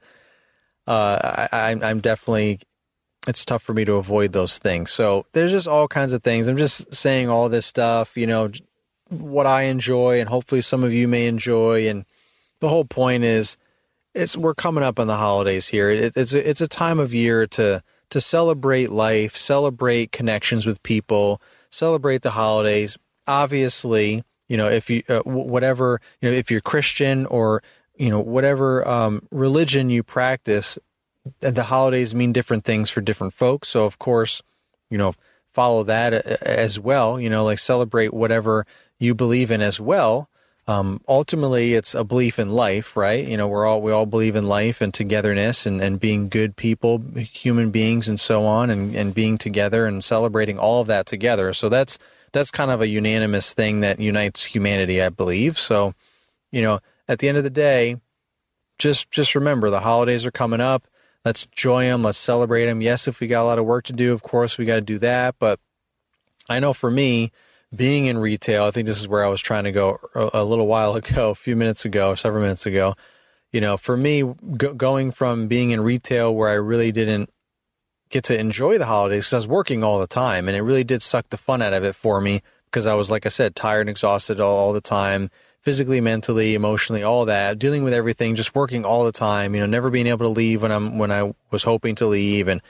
uh, 0.88 1.48
I, 1.52 1.76
I'm 1.82 2.00
definitely 2.00 2.60
it's 3.28 3.46
tough 3.46 3.64
for 3.64 3.74
me 3.74 3.86
to 3.86 3.94
avoid 3.94 4.34
those 4.34 4.58
things. 4.58 4.92
So 4.92 5.26
there's 5.34 5.52
just 5.52 5.68
all 5.68 5.88
kinds 5.88 6.14
of 6.14 6.24
things. 6.24 6.48
I'm 6.48 6.58
just 6.58 6.94
saying 6.94 7.30
all 7.30 7.48
this 7.50 7.66
stuff, 7.66 8.18
you 8.18 8.28
know, 8.28 8.50
what 9.22 9.46
I 9.46 9.64
enjoy 9.64 10.20
and 10.20 10.30
hopefully 10.30 10.62
some 10.62 10.84
of 10.84 10.94
you 10.94 11.08
may 11.08 11.28
enjoy. 11.28 11.88
And 11.88 12.06
the 12.60 12.70
whole 12.70 12.86
point 12.86 13.24
is, 13.24 13.58
it's 14.14 14.38
we're 14.38 14.54
coming 14.54 14.84
up 14.84 15.00
on 15.00 15.08
the 15.08 15.18
holidays 15.18 15.68
here. 15.68 15.90
It, 15.90 16.14
it's 16.16 16.34
a, 16.34 16.50
it's 16.50 16.62
a 16.62 16.68
time 16.68 17.00
of 17.00 17.14
year 17.14 17.48
to 17.48 17.84
to 18.12 18.22
celebrate 18.22 18.92
life, 18.92 19.36
celebrate 19.36 20.12
connections 20.12 20.68
with 20.68 20.84
people, 20.84 21.42
celebrate 21.72 22.22
the 22.22 22.32
holidays. 22.32 22.98
Obviously, 23.26 24.24
you 24.48 24.58
know 24.58 24.70
if 24.70 24.90
you 24.90 25.02
uh, 25.10 25.22
whatever 25.22 26.00
you 26.22 26.30
know 26.30 26.36
if 26.36 26.52
you're 26.52 26.62
Christian 26.62 27.26
or 27.26 27.64
you 27.96 28.10
know 28.10 28.20
whatever 28.20 28.88
um, 28.88 29.28
religion 29.32 29.90
you 29.90 30.04
practice, 30.04 30.78
the 31.40 31.64
holidays 31.64 32.14
mean 32.14 32.34
different 32.34 32.66
things 32.66 32.90
for 32.90 33.02
different 33.02 33.34
folks. 33.34 33.70
So 33.70 33.86
of 33.86 33.98
course, 33.98 34.44
you 34.92 34.98
know 34.98 35.16
follow 35.54 35.84
that 35.84 36.14
uh, 36.14 36.38
as 36.42 36.80
well. 36.80 37.20
You 37.20 37.30
know, 37.30 37.44
like 37.44 37.60
celebrate 37.60 38.14
whatever 38.14 38.66
you 39.04 39.14
believe 39.14 39.52
in 39.52 39.62
as 39.62 39.80
well. 39.80 40.30
Um, 40.66 41.02
ultimately, 41.10 41.74
it's 41.74 41.94
a 41.94 42.06
belief 42.06 42.40
in 42.40 42.50
life, 42.50 42.96
right? 42.96 43.26
You 43.26 43.36
know, 43.36 43.50
we're 43.50 43.66
all 43.66 43.82
we 43.82 43.92
all 43.92 44.06
believe 44.06 44.36
in 44.38 44.48
life 44.48 44.80
and 44.80 44.94
togetherness 44.94 45.66
and, 45.66 45.82
and 45.82 46.00
being 46.00 46.30
good 46.30 46.56
people, 46.56 47.04
human 47.18 47.70
beings, 47.70 48.08
and 48.08 48.18
so 48.18 48.46
on, 48.46 48.70
and, 48.70 48.96
and 48.96 49.14
being 49.14 49.38
together 49.38 49.86
and 49.86 50.02
celebrating 50.02 50.58
all 50.58 50.80
of 50.80 50.88
that 50.88 51.06
together. 51.06 51.54
So 51.54 51.68
that's 51.68 52.00
that's 52.32 52.50
kind 52.50 52.72
of 52.72 52.80
a 52.80 52.88
unanimous 52.88 53.54
thing 53.54 53.82
that 53.82 54.00
unites 54.00 54.46
humanity, 54.46 55.02
I 55.02 55.10
believe. 55.10 55.58
So, 55.58 55.94
you 56.50 56.62
know, 56.62 56.80
at 57.10 57.20
the 57.20 57.28
end 57.28 57.38
of 57.38 57.44
the 57.44 57.50
day, 57.50 57.98
just 58.80 59.12
just 59.12 59.36
remember 59.36 59.70
the 59.70 59.82
holidays 59.82 60.26
are 60.26 60.32
coming 60.32 60.62
up. 60.62 60.88
Let's 61.26 61.44
enjoy 61.44 61.84
them. 61.84 62.04
Let's 62.04 62.18
celebrate 62.18 62.68
them. 62.68 62.82
Yes, 62.82 63.08
if 63.08 63.20
we 63.20 63.28
got 63.28 63.44
a 63.44 63.48
lot 63.48 63.60
of 63.60 63.66
work 63.66 63.84
to 63.86 63.94
do, 63.94 64.14
of 64.14 64.24
course 64.24 64.58
we 64.58 64.64
got 64.64 64.76
to 64.76 64.82
do 64.82 64.98
that. 65.00 65.36
But 65.40 65.60
I 66.50 66.60
know 66.60 66.74
for 66.74 66.90
me, 66.90 67.32
being 67.76 68.06
in 68.06 68.18
retail, 68.18 68.66
I 68.66 68.72
think 68.72 68.86
this 68.86 69.00
is 69.00 69.08
where 69.08 69.24
I 69.24 69.30
was 69.30 69.42
trying 69.42 69.64
to 69.64 69.72
go 69.72 70.00
a, 70.16 70.44
little 70.44 70.68
while 70.68 70.96
ago, 70.96 71.32
a 71.32 71.36
few 71.36 71.56
minutes 71.56 71.86
ago, 71.86 72.16
several 72.16 72.42
minutes 72.42 72.66
ago. 72.66 72.94
You 73.52 73.62
know, 73.62 73.78
for 73.78 73.96
me, 73.96 74.24
go, 74.58 74.74
going 74.74 75.12
from 75.12 75.48
being 75.48 75.72
in 75.72 75.82
retail 75.82 76.34
where 76.34 76.50
I 76.50 76.54
really 76.54 76.92
didn't 76.92 77.30
get 78.10 78.24
to 78.26 78.40
enjoy 78.40 78.78
the 78.78 78.86
holidays 78.86 79.20
because 79.20 79.34
I 79.34 79.38
was 79.38 79.48
working 79.48 79.84
all 79.84 80.00
the 80.00 80.08
time 80.08 80.48
and 80.48 80.58
it 80.58 80.62
really 80.62 80.84
did 80.84 81.02
suck 81.02 81.30
the 81.30 81.38
fun 81.38 81.62
out 81.62 81.74
of 81.74 81.84
it 81.84 81.96
for 81.96 82.22
me 82.22 82.42
because 82.66 82.86
I 82.86 82.96
was, 82.96 83.12
like 83.12 83.26
I 83.26 83.30
said, 83.30 83.56
tired 83.56 83.82
and 83.82 83.90
exhausted 83.90 84.40
all, 84.40 84.56
all 84.56 84.74
the 84.74 84.82
time, 84.82 85.30
physically, 85.62 86.02
mentally, 86.02 86.56
emotionally, 86.56 87.04
all 87.04 87.26
that, 87.26 87.60
dealing 87.60 87.84
with 87.84 87.94
everything, 87.94 88.36
just 88.36 88.56
working 88.56 88.86
all 88.86 89.04
the 89.04 89.12
time, 89.12 89.54
you 89.54 89.62
know, 89.62 89.68
never 89.68 89.92
being 89.92 90.08
able 90.08 90.26
to 90.26 90.32
leave 90.32 90.64
when 90.64 90.72
I'm, 90.72 90.98
when 90.98 91.12
I 91.12 91.34
was 91.52 91.64
hoping 91.64 91.96
to 91.96 92.08
leave 92.08 92.48
and, 92.48 92.62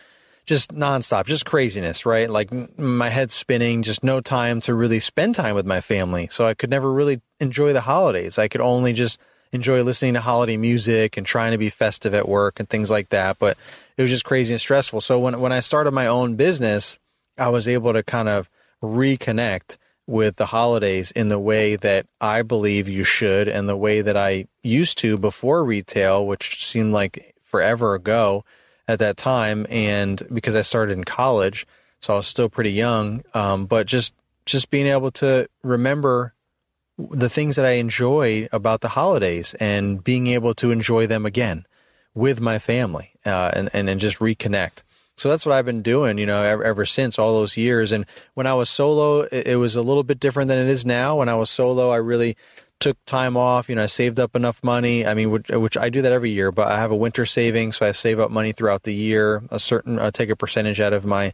just 0.45 0.73
nonstop, 0.73 1.25
just 1.25 1.45
craziness, 1.45 2.05
right? 2.05 2.29
Like 2.29 2.51
my 2.77 3.09
head 3.09 3.31
spinning, 3.31 3.83
just 3.83 4.03
no 4.03 4.19
time 4.19 4.59
to 4.61 4.73
really 4.73 4.99
spend 4.99 5.35
time 5.35 5.55
with 5.55 5.65
my 5.65 5.81
family. 5.81 6.27
So 6.29 6.45
I 6.45 6.53
could 6.53 6.69
never 6.69 6.91
really 6.91 7.21
enjoy 7.39 7.73
the 7.73 7.81
holidays. 7.81 8.37
I 8.37 8.47
could 8.47 8.61
only 8.61 8.93
just 8.93 9.19
enjoy 9.53 9.83
listening 9.83 10.15
to 10.15 10.21
holiday 10.21 10.57
music 10.57 11.15
and 11.15 11.25
trying 11.25 11.51
to 11.51 11.57
be 11.57 11.69
festive 11.69 12.13
at 12.13 12.27
work 12.27 12.59
and 12.59 12.67
things 12.67 12.91
like 12.91 13.09
that. 13.09 13.39
But 13.39 13.57
it 13.97 14.01
was 14.01 14.11
just 14.11 14.25
crazy 14.25 14.53
and 14.53 14.59
stressful. 14.59 15.01
So 15.01 15.19
when, 15.19 15.39
when 15.39 15.51
I 15.51 15.61
started 15.61 15.91
my 15.91 16.07
own 16.07 16.35
business, 16.35 16.97
I 17.37 17.49
was 17.49 17.67
able 17.67 17.93
to 17.93 18.03
kind 18.03 18.27
of 18.27 18.49
reconnect 18.81 19.77
with 20.05 20.35
the 20.35 20.47
holidays 20.47 21.11
in 21.11 21.29
the 21.29 21.39
way 21.39 21.77
that 21.77 22.05
I 22.19 22.41
believe 22.41 22.89
you 22.89 23.05
should 23.05 23.47
and 23.47 23.69
the 23.69 23.77
way 23.77 24.01
that 24.01 24.17
I 24.17 24.47
used 24.61 24.97
to 24.97 25.17
before 25.17 25.63
retail, 25.63 26.27
which 26.27 26.65
seemed 26.65 26.91
like 26.91 27.33
forever 27.41 27.93
ago 27.93 28.43
at 28.93 28.99
that 28.99 29.17
time, 29.17 29.65
and 29.69 30.21
because 30.33 30.55
I 30.55 30.61
started 30.61 30.97
in 30.97 31.03
college, 31.03 31.67
so 31.99 32.13
I 32.13 32.17
was 32.17 32.27
still 32.27 32.49
pretty 32.49 32.71
young. 32.71 33.23
Um, 33.33 33.65
but 33.65 33.87
just 33.87 34.13
just 34.45 34.69
being 34.69 34.87
able 34.87 35.11
to 35.11 35.47
remember 35.63 36.33
the 36.97 37.29
things 37.29 37.55
that 37.55 37.65
I 37.65 37.71
enjoy 37.71 38.47
about 38.51 38.81
the 38.81 38.89
holidays 38.89 39.55
and 39.55 40.03
being 40.03 40.27
able 40.27 40.53
to 40.55 40.71
enjoy 40.71 41.07
them 41.07 41.25
again 41.25 41.65
with 42.13 42.39
my 42.39 42.59
family 42.59 43.11
uh, 43.25 43.51
and, 43.55 43.69
and 43.73 43.89
and 43.89 43.99
just 43.99 44.19
reconnect. 44.19 44.83
So 45.15 45.29
that's 45.29 45.45
what 45.45 45.53
I've 45.53 45.65
been 45.65 45.83
doing, 45.83 46.17
you 46.17 46.25
know, 46.25 46.41
ever, 46.41 46.63
ever, 46.63 46.85
since 46.85 47.19
all 47.19 47.33
those 47.33 47.55
years. 47.55 47.91
And 47.91 48.05
when 48.33 48.47
I 48.47 48.55
was 48.55 48.69
solo, 48.69 49.21
it, 49.21 49.47
it 49.47 49.55
was 49.57 49.75
a 49.75 49.81
little 49.83 50.03
bit 50.03 50.19
different 50.19 50.47
than 50.47 50.57
it 50.57 50.67
is 50.67 50.85
now. 50.85 51.17
When 51.17 51.29
I 51.29 51.35
was 51.35 51.51
solo, 51.51 51.91
I 51.91 51.97
really 51.97 52.35
took 52.83 53.03
time 53.05 53.35
off. 53.37 53.69
You 53.69 53.75
know, 53.75 53.83
I 53.83 53.87
saved 53.87 54.19
up 54.19 54.35
enough 54.35 54.63
money. 54.63 55.05
I 55.05 55.13
mean, 55.13 55.31
which, 55.31 55.49
which, 55.49 55.77
I 55.77 55.89
do 55.89 56.01
that 56.01 56.11
every 56.11 56.29
year, 56.29 56.51
but 56.51 56.67
I 56.67 56.79
have 56.79 56.91
a 56.91 56.95
winter 56.95 57.25
savings, 57.25 57.77
so 57.77 57.87
I 57.87 57.91
save 57.91 58.19
up 58.19 58.31
money 58.31 58.51
throughout 58.51 58.83
the 58.83 58.93
year. 58.93 59.43
A 59.49 59.59
certain, 59.59 59.99
I 59.99 60.09
take 60.09 60.29
a 60.29 60.35
percentage 60.35 60.79
out 60.79 60.93
of 60.93 61.05
my 61.05 61.33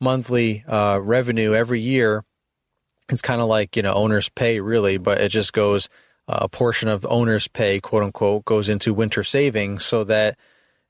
monthly 0.00 0.64
uh, 0.66 1.00
revenue 1.02 1.54
every 1.54 1.80
year, 1.80 2.24
it's 3.12 3.22
kind 3.22 3.40
of 3.40 3.48
like 3.48 3.76
you 3.76 3.82
know 3.82 3.94
owner's 3.94 4.28
pay 4.28 4.60
really, 4.60 4.98
but 4.98 5.20
it 5.20 5.30
just 5.30 5.52
goes 5.52 5.88
uh, 6.28 6.40
a 6.42 6.48
portion 6.48 6.88
of 6.88 7.06
owner's 7.08 7.48
pay, 7.48 7.80
quote 7.80 8.02
unquote, 8.02 8.44
goes 8.44 8.68
into 8.68 8.94
winter 8.94 9.24
savings, 9.24 9.84
so 9.84 10.04
that 10.04 10.38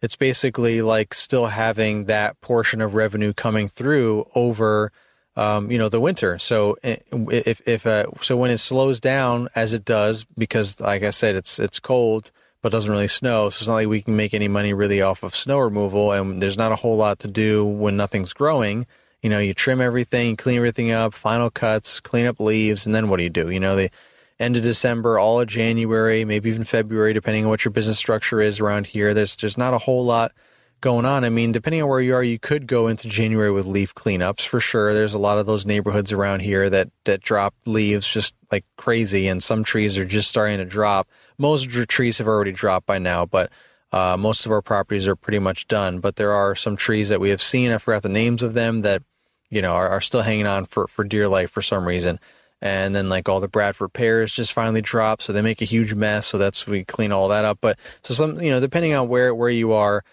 it's 0.02 0.16
basically 0.16 0.83
like 0.83 1.14
still 1.14 1.47
having 1.47 2.04
that 2.04 2.40
portion 2.40 2.80
of 2.80 2.95
revenue 2.95 3.33
coming 3.33 3.69
through 3.69 4.26
over 4.35 4.92
um, 5.41 5.71
you 5.71 5.79
know 5.79 5.89
the 5.89 6.01
winter. 6.01 6.39
So 6.39 6.77
eh, 6.83 6.97
if 7.11 7.67
if 7.67 7.87
uh, 7.87 8.07
so 8.21 8.37
when 8.37 8.51
it 8.51 8.59
slows 8.59 9.01
down 9.01 9.49
as 9.55 9.73
it 9.73 9.87
does 9.87 10.25
because 10.37 10.79
like 10.79 11.03
I 11.03 11.11
said 11.11 11.35
it's 11.35 11.59
it's 11.59 11.81
cold 11.81 12.31
but 12.63 12.73
doesn't 12.73 12.91
really 12.91 13.09
snow. 13.09 13.49
So 13.49 13.63
it's 13.63 13.69
not 13.69 13.75
like 13.75 13.89
we 13.89 14.03
can 14.03 14.17
make 14.17 14.35
any 14.35 14.49
money 14.49 14.75
really 14.75 15.01
off 15.01 15.23
of 15.23 15.35
snow 15.35 15.59
removal 15.59 16.13
and 16.13 16.43
there's 16.43 16.59
not 16.59 16.73
a 16.73 16.77
whole 16.77 16.97
lot 16.97 17.19
to 17.21 17.29
do 17.29 17.65
when 17.65 17.97
nothing's 17.97 18.35
growing. 18.35 18.87
You 19.23 19.31
know, 19.31 19.39
you 19.39 19.55
trim 19.55 19.81
everything, 19.81 20.37
clean 20.37 20.59
everything 20.59 20.91
up, 20.91 21.15
final 21.15 21.49
cuts, 21.49 22.01
clean 22.01 22.27
up 22.27 22.39
leaves, 22.39 22.85
and 22.85 22.95
then 22.95 23.09
what 23.09 23.17
do 23.17 23.23
you 23.23 23.31
do? 23.31 23.49
You 23.49 23.61
know, 23.61 23.77
the 23.77 23.91
end 24.39 24.57
of 24.57 24.63
December, 24.63 25.19
all 25.19 25.41
of 25.41 25.47
January, 25.47 26.27
maybe 26.27 26.51
even 26.51 26.65
February, 26.65 27.15
depending 27.15 27.45
on 27.45 27.51
what 27.51 27.65
your 27.65 27.73
business 27.73 27.99
structure 27.99 28.43
is 28.43 28.61
around 28.61 28.89
here. 28.89 29.15
There's 29.15 29.37
there's 29.37 29.57
not 29.57 29.73
a 29.73 29.79
whole 29.79 30.05
lot 30.05 30.33
going 30.81 31.05
on. 31.05 31.25
I 31.25 31.31
mean, 31.31 31.53
depending 31.53 31.83
on 31.83 31.89
where 31.89 32.01
you 32.01 32.15
are, 32.15 32.23
you 32.23 32.39
could 32.39 32.67
go 32.67 32.89
into 32.89 33.09
January 33.09 33.51
with 33.51 33.67
leaf 33.67 33.95
cleanups 33.95 34.47
for 34.47 34.61
sure. 34.61 34.95
There's 34.95 35.15
a 35.15 35.19
lot 35.19 35.39
of 35.39 35.47
those 35.47 35.67
neighborhoods 35.67 36.13
around 36.13 36.41
here 36.41 36.71
that 36.71 36.89
that 37.05 37.23
drop 37.23 37.55
leaves 37.67 38.07
just 38.07 38.35
like 38.51 38.65
crazy, 38.77 39.29
and 39.29 39.43
some 39.43 39.65
trees 39.65 39.99
are 39.99 40.05
just 40.05 40.29
starting 40.29 40.59
to 40.59 40.65
drop. 40.65 41.09
Most 41.39 41.71
trees 41.89 42.19
have 42.19 42.27
already 42.27 42.53
dropped 42.53 42.87
by 42.87 42.99
now, 42.99 43.27
but 43.27 43.51
uh, 43.93 44.17
most 44.19 44.47
of 44.47 44.53
our 44.53 44.63
properties 44.63 45.07
are 45.07 45.17
pretty 45.17 45.39
much 45.39 45.69
done. 45.69 46.01
But 46.01 46.17
there 46.17 46.33
are 46.33 46.55
some 46.55 46.77
trees 46.77 47.09
that 47.09 47.21
we 47.21 47.31
have 47.31 47.43
seen. 47.43 47.71
I 47.71 47.79
forgot 47.79 48.03
the 48.03 48.09
names 48.09 48.43
of 48.43 48.55
them 48.55 48.83
that 48.83 49.03
you 49.51 49.63
know 49.63 49.73
are, 49.73 49.89
are 49.89 50.01
still 50.01 50.23
hanging 50.23 50.47
on 50.47 50.67
for 50.67 50.87
for 50.87 51.05
dear 51.05 51.29
life 51.29 51.51
for 51.51 51.63
some 51.63 51.87
reason. 51.87 52.19
And 52.63 52.95
then 52.95 53.09
like 53.09 53.27
all 53.27 53.41
the 53.41 53.49
Bradford 53.49 53.95
pears 53.95 54.35
just 54.35 54.53
finally 54.53 54.83
drop, 54.83 55.23
so 55.23 55.33
they 55.33 55.41
make 55.41 55.63
a 55.63 55.67
huge 55.67 55.95
mess. 55.95 56.27
So 56.27 56.37
that's 56.37 56.67
we 56.67 56.85
clean 56.85 57.11
all 57.11 57.29
that 57.29 57.45
up. 57.45 57.59
But 57.61 57.79
so 58.03 58.13
some 58.15 58.41
you 58.41 58.51
know 58.51 58.61
depending 58.61 58.93
on 58.95 59.09
where 59.09 59.35
where 59.35 59.51
you 59.51 59.73
are 59.73 60.05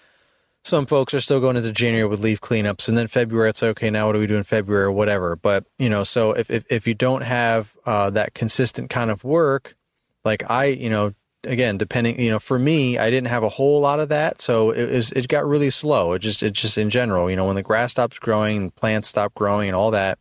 some 0.67 0.85
folks 0.85 1.13
are 1.13 1.21
still 1.21 1.39
going 1.39 1.55
into 1.55 1.71
January 1.71 2.07
with 2.07 2.19
leaf 2.19 2.41
cleanups, 2.41 2.87
and 2.87 2.97
then 2.97 3.07
February 3.07 3.49
it's 3.49 3.63
okay. 3.63 3.89
Now 3.89 4.07
what 4.07 4.13
do 4.13 4.19
we 4.19 4.27
do 4.27 4.35
in 4.35 4.43
February 4.43 4.85
or 4.85 4.91
whatever? 4.91 5.35
But 5.35 5.65
you 5.79 5.89
know, 5.89 6.03
so 6.03 6.31
if 6.31 6.51
if, 6.51 6.65
if 6.69 6.85
you 6.85 6.93
don't 6.93 7.21
have 7.21 7.75
uh, 7.85 8.09
that 8.11 8.33
consistent 8.33 8.89
kind 8.89 9.09
of 9.09 9.23
work, 9.23 9.75
like 10.25 10.49
I, 10.49 10.65
you 10.65 10.89
know, 10.89 11.13
again, 11.45 11.77
depending, 11.77 12.19
you 12.19 12.29
know, 12.29 12.39
for 12.39 12.59
me, 12.59 12.97
I 12.97 13.09
didn't 13.09 13.29
have 13.29 13.43
a 13.43 13.49
whole 13.49 13.79
lot 13.79 13.99
of 13.99 14.09
that, 14.09 14.41
so 14.41 14.71
it 14.71 14.91
was 14.91 15.11
it 15.13 15.27
got 15.29 15.47
really 15.47 15.69
slow. 15.69 16.13
It 16.13 16.19
just 16.19 16.43
it 16.43 16.51
just 16.51 16.77
in 16.77 16.89
general, 16.89 17.29
you 17.29 17.37
know, 17.37 17.45
when 17.45 17.55
the 17.55 17.63
grass 17.63 17.91
stops 17.91 18.19
growing, 18.19 18.71
plants 18.71 19.07
stop 19.07 19.33
growing, 19.33 19.69
and 19.69 19.75
all 19.75 19.91
that, 19.91 20.19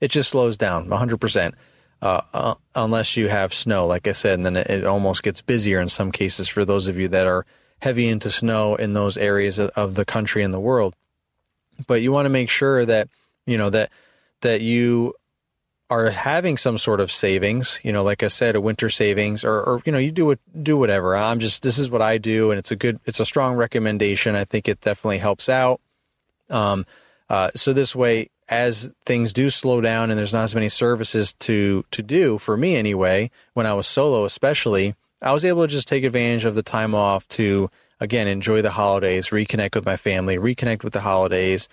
it 0.00 0.10
just 0.10 0.30
slows 0.30 0.56
down 0.56 0.88
100 0.88 1.20
percent. 1.20 1.54
Uh, 2.02 2.20
uh, 2.34 2.54
unless 2.74 3.16
you 3.16 3.28
have 3.28 3.54
snow, 3.54 3.86
like 3.86 4.06
I 4.06 4.12
said, 4.12 4.34
and 4.34 4.44
then 4.44 4.56
it, 4.56 4.66
it 4.68 4.84
almost 4.84 5.22
gets 5.22 5.40
busier 5.40 5.80
in 5.80 5.88
some 5.88 6.12
cases 6.12 6.46
for 6.46 6.62
those 6.62 6.88
of 6.88 6.98
you 6.98 7.08
that 7.08 7.26
are 7.26 7.46
heavy 7.80 8.08
into 8.08 8.30
snow 8.30 8.74
in 8.74 8.94
those 8.94 9.16
areas 9.16 9.58
of 9.58 9.94
the 9.94 10.04
country 10.04 10.42
and 10.42 10.52
the 10.52 10.60
world. 10.60 10.94
But 11.86 12.02
you 12.02 12.12
want 12.12 12.26
to 12.26 12.30
make 12.30 12.50
sure 12.50 12.84
that, 12.86 13.08
you 13.46 13.58
know, 13.58 13.70
that, 13.70 13.90
that 14.40 14.60
you 14.60 15.14
are 15.88 16.10
having 16.10 16.56
some 16.56 16.78
sort 16.78 17.00
of 17.00 17.12
savings, 17.12 17.80
you 17.84 17.92
know, 17.92 18.02
like 18.02 18.22
I 18.22 18.28
said, 18.28 18.56
a 18.56 18.60
winter 18.60 18.90
savings 18.90 19.44
or, 19.44 19.62
or, 19.62 19.82
you 19.84 19.92
know, 19.92 19.98
you 19.98 20.10
do 20.10 20.30
it, 20.32 20.40
do 20.62 20.76
whatever. 20.76 21.14
I'm 21.14 21.38
just, 21.38 21.62
this 21.62 21.78
is 21.78 21.90
what 21.90 22.02
I 22.02 22.18
do. 22.18 22.50
And 22.50 22.58
it's 22.58 22.72
a 22.72 22.76
good, 22.76 22.98
it's 23.04 23.20
a 23.20 23.26
strong 23.26 23.56
recommendation. 23.56 24.34
I 24.34 24.44
think 24.44 24.68
it 24.68 24.80
definitely 24.80 25.18
helps 25.18 25.48
out. 25.48 25.80
Um, 26.50 26.86
uh, 27.28 27.50
so 27.54 27.72
this 27.72 27.94
way, 27.94 28.30
as 28.48 28.90
things 29.04 29.32
do 29.32 29.50
slow 29.50 29.80
down 29.80 30.10
and 30.10 30.18
there's 30.18 30.32
not 30.32 30.44
as 30.44 30.54
many 30.54 30.68
services 30.68 31.32
to, 31.34 31.84
to 31.90 32.02
do 32.02 32.38
for 32.38 32.56
me 32.56 32.76
anyway, 32.76 33.30
when 33.54 33.66
I 33.66 33.74
was 33.74 33.86
solo, 33.86 34.24
especially, 34.24 34.94
I 35.22 35.32
was 35.32 35.44
able 35.44 35.62
to 35.62 35.68
just 35.68 35.88
take 35.88 36.04
advantage 36.04 36.44
of 36.44 36.54
the 36.54 36.62
time 36.62 36.94
off 36.94 37.26
to 37.28 37.70
again 38.00 38.28
enjoy 38.28 38.62
the 38.62 38.70
holidays, 38.70 39.30
reconnect 39.30 39.74
with 39.74 39.86
my 39.86 39.96
family, 39.96 40.36
reconnect 40.36 40.84
with 40.84 40.92
the 40.92 41.00
holidays, 41.00 41.68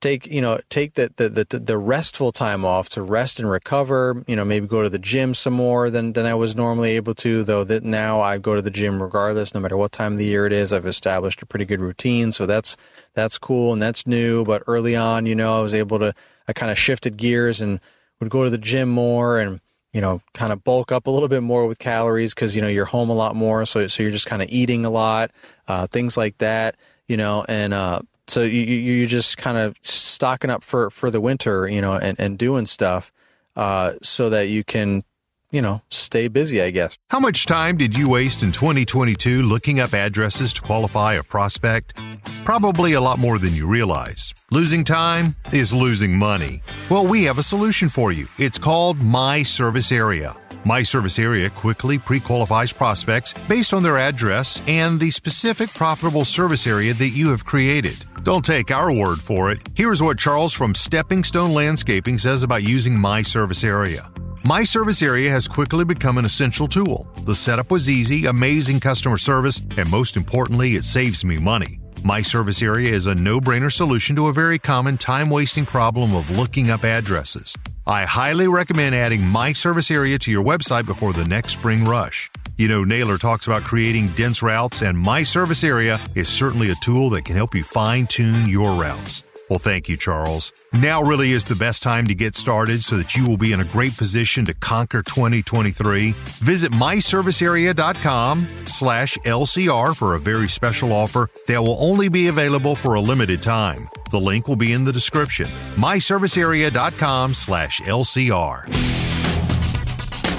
take 0.00 0.26
you 0.26 0.40
know 0.40 0.58
take 0.68 0.94
the 0.94 1.10
the 1.16 1.28
the, 1.28 1.58
the 1.58 1.78
restful 1.78 2.32
time 2.32 2.64
off 2.64 2.88
to 2.90 3.02
rest 3.02 3.40
and 3.40 3.48
recover. 3.48 4.22
You 4.26 4.36
know, 4.36 4.44
maybe 4.44 4.66
go 4.66 4.82
to 4.82 4.88
the 4.88 4.98
gym 4.98 5.34
some 5.34 5.54
more 5.54 5.90
than 5.90 6.12
than 6.12 6.26
I 6.26 6.34
was 6.34 6.54
normally 6.54 6.90
able 6.92 7.14
to. 7.16 7.42
Though 7.42 7.64
that 7.64 7.84
now 7.84 8.20
I 8.20 8.38
go 8.38 8.54
to 8.54 8.62
the 8.62 8.70
gym 8.70 9.02
regardless, 9.02 9.54
no 9.54 9.60
matter 9.60 9.76
what 9.76 9.92
time 9.92 10.12
of 10.12 10.18
the 10.18 10.26
year 10.26 10.46
it 10.46 10.52
is. 10.52 10.72
I've 10.72 10.86
established 10.86 11.42
a 11.42 11.46
pretty 11.46 11.64
good 11.64 11.80
routine, 11.80 12.32
so 12.32 12.46
that's 12.46 12.76
that's 13.14 13.38
cool 13.38 13.72
and 13.72 13.80
that's 13.80 14.06
new. 14.06 14.44
But 14.44 14.62
early 14.66 14.96
on, 14.96 15.26
you 15.26 15.34
know, 15.34 15.58
I 15.58 15.62
was 15.62 15.74
able 15.74 15.98
to 16.00 16.14
I 16.46 16.52
kind 16.52 16.70
of 16.70 16.78
shifted 16.78 17.16
gears 17.16 17.60
and 17.60 17.80
would 18.20 18.30
go 18.30 18.44
to 18.44 18.50
the 18.50 18.58
gym 18.58 18.88
more 18.88 19.38
and 19.38 19.60
you 19.96 20.02
know, 20.02 20.20
kind 20.34 20.52
of 20.52 20.62
bulk 20.62 20.92
up 20.92 21.06
a 21.06 21.10
little 21.10 21.26
bit 21.26 21.40
more 21.40 21.66
with 21.66 21.78
calories 21.78 22.34
because, 22.34 22.54
you 22.54 22.60
know, 22.60 22.68
you're 22.68 22.84
home 22.84 23.08
a 23.08 23.14
lot 23.14 23.34
more. 23.34 23.64
So, 23.64 23.86
so 23.86 24.02
you're 24.02 24.12
just 24.12 24.26
kind 24.26 24.42
of 24.42 24.48
eating 24.50 24.84
a 24.84 24.90
lot, 24.90 25.30
uh, 25.68 25.86
things 25.86 26.18
like 26.18 26.36
that, 26.36 26.76
you 27.08 27.16
know, 27.16 27.46
and, 27.48 27.72
uh, 27.72 28.02
so 28.26 28.42
you, 28.42 28.60
you're 28.60 29.06
just 29.06 29.38
kind 29.38 29.56
of 29.56 29.74
stocking 29.80 30.50
up 30.50 30.62
for, 30.62 30.90
for 30.90 31.10
the 31.10 31.18
winter, 31.18 31.66
you 31.66 31.80
know, 31.80 31.94
and, 31.94 32.20
and 32.20 32.36
doing 32.36 32.66
stuff, 32.66 33.10
uh, 33.56 33.94
so 34.02 34.28
that 34.28 34.48
you 34.48 34.64
can, 34.64 35.02
you 35.50 35.62
know, 35.62 35.80
stay 35.90 36.28
busy, 36.28 36.60
I 36.60 36.72
guess. 36.72 36.98
How 37.08 37.18
much 37.20 37.46
time 37.46 37.78
did 37.78 37.96
you 37.96 38.10
waste 38.10 38.42
in 38.42 38.52
2022 38.52 39.44
looking 39.44 39.80
up 39.80 39.94
addresses 39.94 40.52
to 40.52 40.60
qualify 40.60 41.14
a 41.14 41.22
prospect? 41.22 41.98
Probably 42.44 42.92
a 42.92 43.00
lot 43.00 43.18
more 43.18 43.38
than 43.38 43.54
you 43.54 43.66
realize. 43.66 44.34
Losing 44.56 44.84
time 44.84 45.36
is 45.52 45.70
losing 45.70 46.16
money. 46.16 46.62
Well, 46.88 47.06
we 47.06 47.24
have 47.24 47.36
a 47.36 47.42
solution 47.42 47.90
for 47.90 48.10
you. 48.10 48.26
It's 48.38 48.56
called 48.56 48.96
My 49.02 49.42
Service 49.42 49.92
Area. 49.92 50.34
My 50.64 50.82
Service 50.82 51.18
Area 51.18 51.50
quickly 51.50 51.98
pre 51.98 52.20
qualifies 52.20 52.72
prospects 52.72 53.34
based 53.48 53.74
on 53.74 53.82
their 53.82 53.98
address 53.98 54.62
and 54.66 54.98
the 54.98 55.10
specific 55.10 55.74
profitable 55.74 56.24
service 56.24 56.66
area 56.66 56.94
that 56.94 57.10
you 57.10 57.28
have 57.28 57.44
created. 57.44 58.02
Don't 58.22 58.42
take 58.42 58.70
our 58.70 58.90
word 58.90 59.18
for 59.18 59.50
it. 59.50 59.58
Here's 59.74 60.02
what 60.02 60.18
Charles 60.18 60.54
from 60.54 60.74
Stepping 60.74 61.22
Stone 61.22 61.52
Landscaping 61.52 62.16
says 62.16 62.42
about 62.42 62.62
using 62.62 62.98
My 62.98 63.20
Service 63.20 63.62
Area. 63.62 64.10
My 64.46 64.64
Service 64.64 65.02
Area 65.02 65.30
has 65.30 65.46
quickly 65.46 65.84
become 65.84 66.16
an 66.16 66.24
essential 66.24 66.66
tool. 66.66 67.06
The 67.24 67.34
setup 67.34 67.70
was 67.70 67.90
easy, 67.90 68.24
amazing 68.24 68.80
customer 68.80 69.18
service, 69.18 69.60
and 69.76 69.90
most 69.90 70.16
importantly, 70.16 70.76
it 70.76 70.84
saves 70.84 71.26
me 71.26 71.36
money. 71.36 71.78
My 72.04 72.22
Service 72.22 72.62
Area 72.62 72.90
is 72.90 73.06
a 73.06 73.14
no 73.14 73.40
brainer 73.40 73.72
solution 73.72 74.14
to 74.16 74.28
a 74.28 74.32
very 74.32 74.58
common 74.58 74.96
time 74.96 75.30
wasting 75.30 75.66
problem 75.66 76.14
of 76.14 76.30
looking 76.30 76.70
up 76.70 76.84
addresses. 76.84 77.56
I 77.86 78.04
highly 78.04 78.48
recommend 78.48 78.94
adding 78.94 79.26
My 79.26 79.52
Service 79.52 79.90
Area 79.90 80.18
to 80.20 80.30
your 80.30 80.44
website 80.44 80.86
before 80.86 81.12
the 81.12 81.24
next 81.24 81.52
spring 81.52 81.84
rush. 81.84 82.30
You 82.56 82.68
know, 82.68 82.84
Naylor 82.84 83.18
talks 83.18 83.46
about 83.46 83.64
creating 83.64 84.08
dense 84.08 84.42
routes, 84.42 84.82
and 84.82 84.98
My 84.98 85.22
Service 85.22 85.62
Area 85.62 86.00
is 86.14 86.28
certainly 86.28 86.70
a 86.70 86.74
tool 86.76 87.10
that 87.10 87.24
can 87.24 87.36
help 87.36 87.54
you 87.54 87.62
fine 87.62 88.06
tune 88.06 88.48
your 88.48 88.80
routes. 88.80 89.25
Well, 89.48 89.58
thank 89.60 89.88
you, 89.88 89.96
Charles. 89.96 90.52
Now 90.72 91.02
really 91.02 91.32
is 91.32 91.44
the 91.44 91.54
best 91.54 91.82
time 91.82 92.06
to 92.08 92.14
get 92.14 92.34
started 92.34 92.82
so 92.82 92.96
that 92.96 93.14
you 93.14 93.26
will 93.28 93.36
be 93.36 93.52
in 93.52 93.60
a 93.60 93.64
great 93.64 93.96
position 93.96 94.44
to 94.46 94.54
conquer 94.54 95.02
2023. 95.02 96.10
Visit 96.10 96.72
myservicearea.com 96.72 98.46
slash 98.64 99.16
LCR 99.18 99.96
for 99.96 100.14
a 100.14 100.18
very 100.18 100.48
special 100.48 100.92
offer 100.92 101.28
that 101.46 101.62
will 101.62 101.76
only 101.80 102.08
be 102.08 102.26
available 102.26 102.74
for 102.74 102.94
a 102.94 103.00
limited 103.00 103.40
time. 103.40 103.88
The 104.10 104.20
link 104.20 104.48
will 104.48 104.56
be 104.56 104.72
in 104.72 104.84
the 104.84 104.92
description. 104.92 105.46
myservicearea.com 105.76 107.34
slash 107.34 107.80
LCR. 107.82 109.35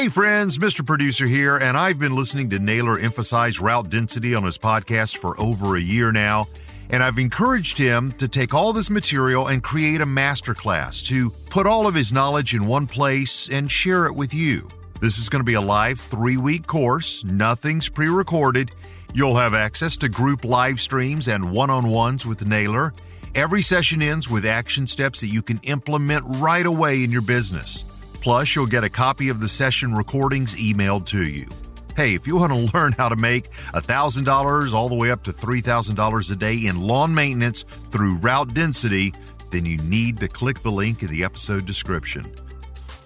Hey 0.00 0.08
friends, 0.08 0.56
Mr. 0.56 0.84
Producer 0.84 1.26
here, 1.26 1.58
and 1.58 1.76
I've 1.76 1.98
been 1.98 2.16
listening 2.16 2.48
to 2.50 2.58
Naylor 2.58 2.98
emphasize 2.98 3.60
route 3.60 3.90
density 3.90 4.34
on 4.34 4.44
his 4.44 4.56
podcast 4.56 5.18
for 5.18 5.38
over 5.38 5.76
a 5.76 5.80
year 5.80 6.10
now, 6.10 6.48
and 6.88 7.02
I've 7.02 7.18
encouraged 7.18 7.76
him 7.76 8.10
to 8.12 8.26
take 8.26 8.54
all 8.54 8.72
this 8.72 8.88
material 8.88 9.48
and 9.48 9.62
create 9.62 10.00
a 10.00 10.06
masterclass 10.06 11.06
to 11.08 11.28
put 11.50 11.66
all 11.66 11.86
of 11.86 11.94
his 11.94 12.14
knowledge 12.14 12.54
in 12.54 12.66
one 12.66 12.86
place 12.86 13.50
and 13.50 13.70
share 13.70 14.06
it 14.06 14.16
with 14.16 14.32
you. 14.32 14.70
This 15.02 15.18
is 15.18 15.28
going 15.28 15.40
to 15.40 15.44
be 15.44 15.52
a 15.52 15.60
live 15.60 16.00
three 16.00 16.38
week 16.38 16.66
course, 16.66 17.22
nothing's 17.22 17.90
pre 17.90 18.08
recorded. 18.08 18.70
You'll 19.12 19.36
have 19.36 19.52
access 19.52 19.98
to 19.98 20.08
group 20.08 20.46
live 20.46 20.80
streams 20.80 21.28
and 21.28 21.52
one 21.52 21.68
on 21.68 21.88
ones 21.88 22.24
with 22.24 22.46
Naylor. 22.46 22.94
Every 23.34 23.60
session 23.60 24.00
ends 24.00 24.30
with 24.30 24.46
action 24.46 24.86
steps 24.86 25.20
that 25.20 25.26
you 25.26 25.42
can 25.42 25.60
implement 25.64 26.24
right 26.26 26.64
away 26.64 27.04
in 27.04 27.10
your 27.10 27.20
business. 27.20 27.84
Plus, 28.20 28.54
you'll 28.54 28.66
get 28.66 28.84
a 28.84 28.90
copy 28.90 29.28
of 29.28 29.40
the 29.40 29.48
session 29.48 29.94
recordings 29.94 30.54
emailed 30.54 31.06
to 31.06 31.26
you. 31.26 31.48
Hey, 31.96 32.14
if 32.14 32.26
you 32.26 32.36
want 32.36 32.52
to 32.52 32.70
learn 32.74 32.92
how 32.92 33.08
to 33.08 33.16
make 33.16 33.50
$1,000 33.50 34.72
all 34.72 34.88
the 34.88 34.94
way 34.94 35.10
up 35.10 35.22
to 35.24 35.32
$3,000 35.32 36.30
a 36.30 36.36
day 36.36 36.66
in 36.66 36.80
lawn 36.80 37.14
maintenance 37.14 37.62
through 37.62 38.16
route 38.16 38.54
density, 38.54 39.12
then 39.50 39.66
you 39.66 39.78
need 39.78 40.20
to 40.20 40.28
click 40.28 40.62
the 40.62 40.70
link 40.70 41.02
in 41.02 41.10
the 41.10 41.24
episode 41.24 41.66
description. 41.66 42.32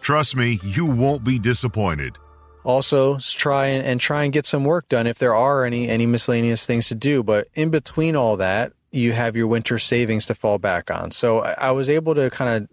Trust 0.01 0.37
me, 0.37 0.59
you 0.63 0.85
won't 0.85 1.25
be 1.25 1.39
disappointed. 1.39 2.19
Also, 2.65 3.19
try 3.19 3.67
and, 3.67 3.87
and 3.87 4.01
try 4.01 4.25
and 4.25 4.33
get 4.33 4.47
some 4.47 4.65
work 4.65 4.89
done 4.89 5.07
if 5.07 5.19
there 5.19 5.35
are 5.35 5.65
any 5.65 5.89
any 5.89 6.07
miscellaneous 6.07 6.65
things 6.65 6.89
to 6.89 6.95
do. 6.95 7.23
But 7.23 7.49
in 7.55 7.71
between 7.71 8.17
all 8.17 8.39
that, 8.39 8.73
you 8.91 9.13
have 9.13 9.37
your 9.37 9.47
winter 9.47 9.79
savings 9.79 10.25
to 10.27 10.35
fall 10.35 10.59
back 10.59 10.91
on. 10.91 11.11
So 11.11 11.43
I, 11.43 11.53
I 11.53 11.71
was 11.73 11.91
able 11.91 12.15
to 12.15 12.31
kind 12.31 12.65
of 12.65 12.69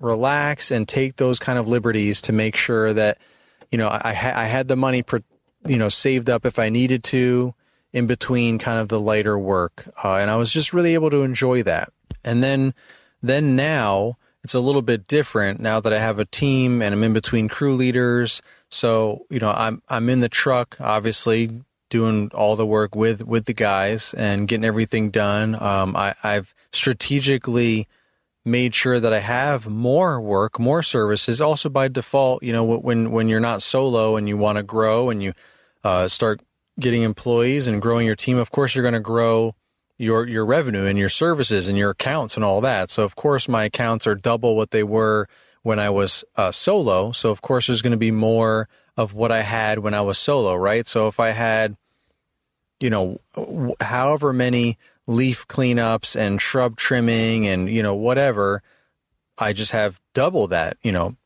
relax 0.00 0.70
and 0.70 0.88
take 0.88 1.16
those 1.16 1.38
kind 1.38 1.58
of 1.58 1.68
liberties 1.68 2.20
to 2.22 2.32
make 2.32 2.56
sure 2.56 2.92
that 2.92 3.18
you 3.70 3.78
know 3.78 3.88
I, 3.88 4.10
I 4.10 4.44
had 4.46 4.68
the 4.68 4.76
money 4.76 5.04
you 5.66 5.76
know 5.76 5.88
saved 5.88 6.28
up 6.28 6.44
if 6.44 6.58
I 6.58 6.68
needed 6.68 7.04
to 7.04 7.54
in 7.92 8.06
between 8.06 8.58
kind 8.58 8.78
of 8.78 8.88
the 8.88 9.00
lighter 9.00 9.38
work, 9.38 9.88
uh, 10.02 10.14
and 10.14 10.30
I 10.30 10.36
was 10.36 10.52
just 10.52 10.72
really 10.72 10.94
able 10.94 11.10
to 11.10 11.22
enjoy 11.22 11.62
that. 11.64 11.92
And 12.24 12.42
then 12.42 12.74
then 13.22 13.54
now 13.56 14.16
it's 14.42 14.54
a 14.54 14.60
little 14.60 14.82
bit 14.82 15.06
different 15.06 15.60
now 15.60 15.80
that 15.80 15.92
I 15.92 15.98
have 15.98 16.18
a 16.18 16.24
team 16.24 16.80
and 16.80 16.94
I'm 16.94 17.04
in 17.04 17.12
between 17.12 17.48
crew 17.48 17.74
leaders. 17.74 18.40
So 18.70 19.26
you 19.28 19.38
know 19.38 19.50
I'm 19.50 19.82
I'm 19.88 20.08
in 20.08 20.20
the 20.20 20.28
truck 20.28 20.76
obviously 20.80 21.62
doing 21.90 22.30
all 22.32 22.56
the 22.56 22.66
work 22.66 22.94
with 22.94 23.26
with 23.26 23.44
the 23.44 23.52
guys 23.52 24.14
and 24.14 24.48
getting 24.48 24.64
everything 24.64 25.10
done. 25.10 25.60
Um, 25.60 25.94
I, 25.96 26.14
I've 26.22 26.54
strategically 26.72 27.88
made 28.44 28.74
sure 28.74 28.98
that 29.00 29.12
I 29.12 29.18
have 29.18 29.68
more 29.68 30.20
work, 30.20 30.58
more 30.58 30.82
services. 30.82 31.40
Also 31.40 31.68
by 31.68 31.88
default, 31.88 32.42
you 32.42 32.52
know, 32.52 32.64
when 32.64 33.10
when 33.10 33.28
you're 33.28 33.40
not 33.40 33.62
solo 33.62 34.16
and 34.16 34.28
you 34.28 34.36
want 34.36 34.58
to 34.58 34.62
grow 34.62 35.10
and 35.10 35.22
you 35.22 35.32
uh, 35.84 36.08
start 36.08 36.40
getting 36.78 37.02
employees 37.02 37.66
and 37.66 37.82
growing 37.82 38.06
your 38.06 38.16
team, 38.16 38.38
of 38.38 38.50
course 38.50 38.74
you're 38.74 38.82
going 38.82 38.94
to 38.94 39.00
grow 39.00 39.54
your 39.98 40.26
your 40.26 40.46
revenue 40.46 40.86
and 40.86 40.98
your 40.98 41.10
services 41.10 41.68
and 41.68 41.76
your 41.76 41.90
accounts 41.90 42.36
and 42.36 42.44
all 42.44 42.60
that. 42.62 42.90
So 42.90 43.04
of 43.04 43.16
course 43.16 43.48
my 43.48 43.64
accounts 43.64 44.06
are 44.06 44.14
double 44.14 44.56
what 44.56 44.70
they 44.70 44.82
were 44.82 45.28
when 45.62 45.78
I 45.78 45.90
was 45.90 46.24
uh, 46.36 46.52
solo. 46.52 47.12
So 47.12 47.30
of 47.30 47.42
course 47.42 47.66
there's 47.66 47.82
going 47.82 47.92
to 47.92 47.98
be 47.98 48.10
more 48.10 48.68
of 48.96 49.12
what 49.12 49.30
I 49.30 49.42
had 49.42 49.80
when 49.80 49.94
I 49.94 50.00
was 50.00 50.18
solo, 50.18 50.54
right? 50.54 50.86
So 50.86 51.08
if 51.08 51.20
I 51.20 51.30
had 51.30 51.76
you 52.80 52.90
know 52.90 53.20
however 53.80 54.32
many 54.32 54.78
leaf 55.06 55.46
cleanups 55.48 56.16
and 56.16 56.40
shrub 56.40 56.76
trimming 56.76 57.46
and 57.46 57.68
you 57.68 57.82
know 57.82 57.94
whatever 57.94 58.62
i 59.38 59.52
just 59.52 59.72
have 59.72 60.00
double 60.14 60.46
that 60.46 60.76
you 60.82 60.92
know 60.92 61.16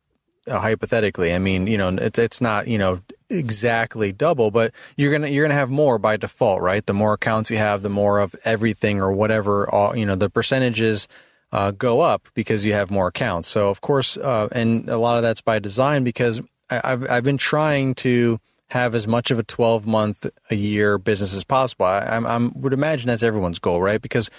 uh, 0.46 0.60
hypothetically. 0.60 1.32
I 1.32 1.38
mean 1.38 1.66
you 1.66 1.78
know 1.78 1.88
it's 1.88 2.18
it's 2.18 2.40
not 2.40 2.68
you 2.68 2.78
know 2.78 3.00
exactly 3.30 4.12
double 4.12 4.50
but 4.50 4.72
you're 4.96 5.10
going 5.10 5.22
to 5.22 5.30
you're 5.30 5.44
going 5.44 5.54
to 5.54 5.56
have 5.56 5.70
more 5.70 5.98
by 5.98 6.16
default 6.16 6.60
right? 6.60 6.84
The 6.84 6.92
more 6.92 7.14
accounts 7.14 7.50
you 7.50 7.56
have 7.56 7.82
the 7.82 7.88
more 7.88 8.18
of 8.18 8.34
everything 8.44 9.00
or 9.00 9.10
whatever 9.12 9.68
all 9.72 9.96
you 9.96 10.04
know 10.04 10.16
the 10.16 10.30
percentages 10.30 11.08
uh, 11.52 11.70
go 11.70 12.00
up 12.00 12.28
because 12.34 12.64
you 12.64 12.72
have 12.72 12.90
more 12.90 13.06
accounts. 13.06 13.48
So 13.48 13.70
of 13.70 13.80
course 13.80 14.16
uh, 14.16 14.48
and 14.52 14.88
a 14.88 14.98
lot 14.98 15.16
of 15.16 15.22
that's 15.22 15.40
by 15.40 15.58
design 15.58 16.04
because 16.04 16.40
I, 16.68 16.80
I've 16.84 17.10
I've 17.10 17.24
been 17.24 17.38
trying 17.38 17.94
to 17.96 18.38
have 18.68 18.94
as 18.94 19.06
much 19.06 19.30
of 19.30 19.38
a 19.38 19.42
12 19.42 19.86
month 19.86 20.28
a 20.50 20.54
year 20.54 20.98
business 20.98 21.34
as 21.34 21.44
possible. 21.44 21.86
I, 21.86 22.00
I'm, 22.00 22.26
I'm 22.26 22.60
would 22.60 22.72
imagine 22.72 23.08
that's 23.08 23.22
everyone's 23.22 23.58
goal, 23.58 23.80
right? 23.80 24.00
Because 24.00 24.30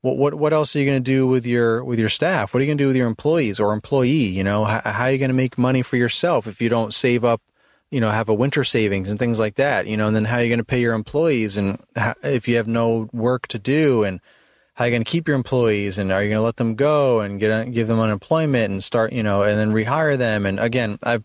what 0.00 0.16
what 0.16 0.34
what 0.34 0.52
else 0.52 0.74
are 0.74 0.78
you 0.78 0.86
going 0.86 1.02
to 1.02 1.10
do 1.10 1.26
with 1.26 1.46
your 1.46 1.84
with 1.84 1.98
your 1.98 2.08
staff? 2.08 2.52
What 2.52 2.60
are 2.60 2.64
you 2.64 2.68
going 2.68 2.78
to 2.78 2.84
do 2.84 2.88
with 2.88 2.96
your 2.96 3.06
employees 3.06 3.58
or 3.58 3.72
employee? 3.72 4.08
You 4.08 4.44
know, 4.44 4.64
how, 4.64 4.80
how 4.84 5.04
are 5.04 5.10
you 5.10 5.18
going 5.18 5.30
to 5.30 5.34
make 5.34 5.58
money 5.58 5.82
for 5.82 5.96
yourself 5.96 6.46
if 6.46 6.60
you 6.60 6.68
don't 6.68 6.94
save 6.94 7.24
up? 7.24 7.42
You 7.90 8.00
know, 8.00 8.10
have 8.10 8.28
a 8.28 8.34
winter 8.34 8.64
savings 8.64 9.08
and 9.08 9.18
things 9.18 9.40
like 9.40 9.54
that. 9.54 9.86
You 9.86 9.96
know, 9.96 10.06
and 10.06 10.14
then 10.14 10.26
how 10.26 10.36
are 10.36 10.42
you 10.42 10.48
going 10.48 10.58
to 10.58 10.64
pay 10.64 10.80
your 10.80 10.94
employees 10.94 11.56
and 11.56 11.80
how, 11.96 12.14
if 12.22 12.46
you 12.46 12.56
have 12.56 12.68
no 12.68 13.08
work 13.12 13.48
to 13.48 13.58
do 13.58 14.04
and 14.04 14.20
how 14.74 14.84
are 14.84 14.88
you 14.88 14.92
going 14.92 15.04
to 15.04 15.10
keep 15.10 15.26
your 15.26 15.36
employees 15.36 15.98
and 15.98 16.12
are 16.12 16.22
you 16.22 16.28
going 16.28 16.38
to 16.38 16.44
let 16.44 16.56
them 16.56 16.76
go 16.76 17.20
and 17.20 17.40
get 17.40 17.72
give 17.72 17.88
them 17.88 17.98
unemployment 17.98 18.70
and 18.70 18.84
start 18.84 19.12
you 19.12 19.24
know 19.24 19.42
and 19.42 19.58
then 19.58 19.72
rehire 19.72 20.16
them 20.16 20.46
and 20.46 20.60
again 20.60 20.98
I've 21.02 21.24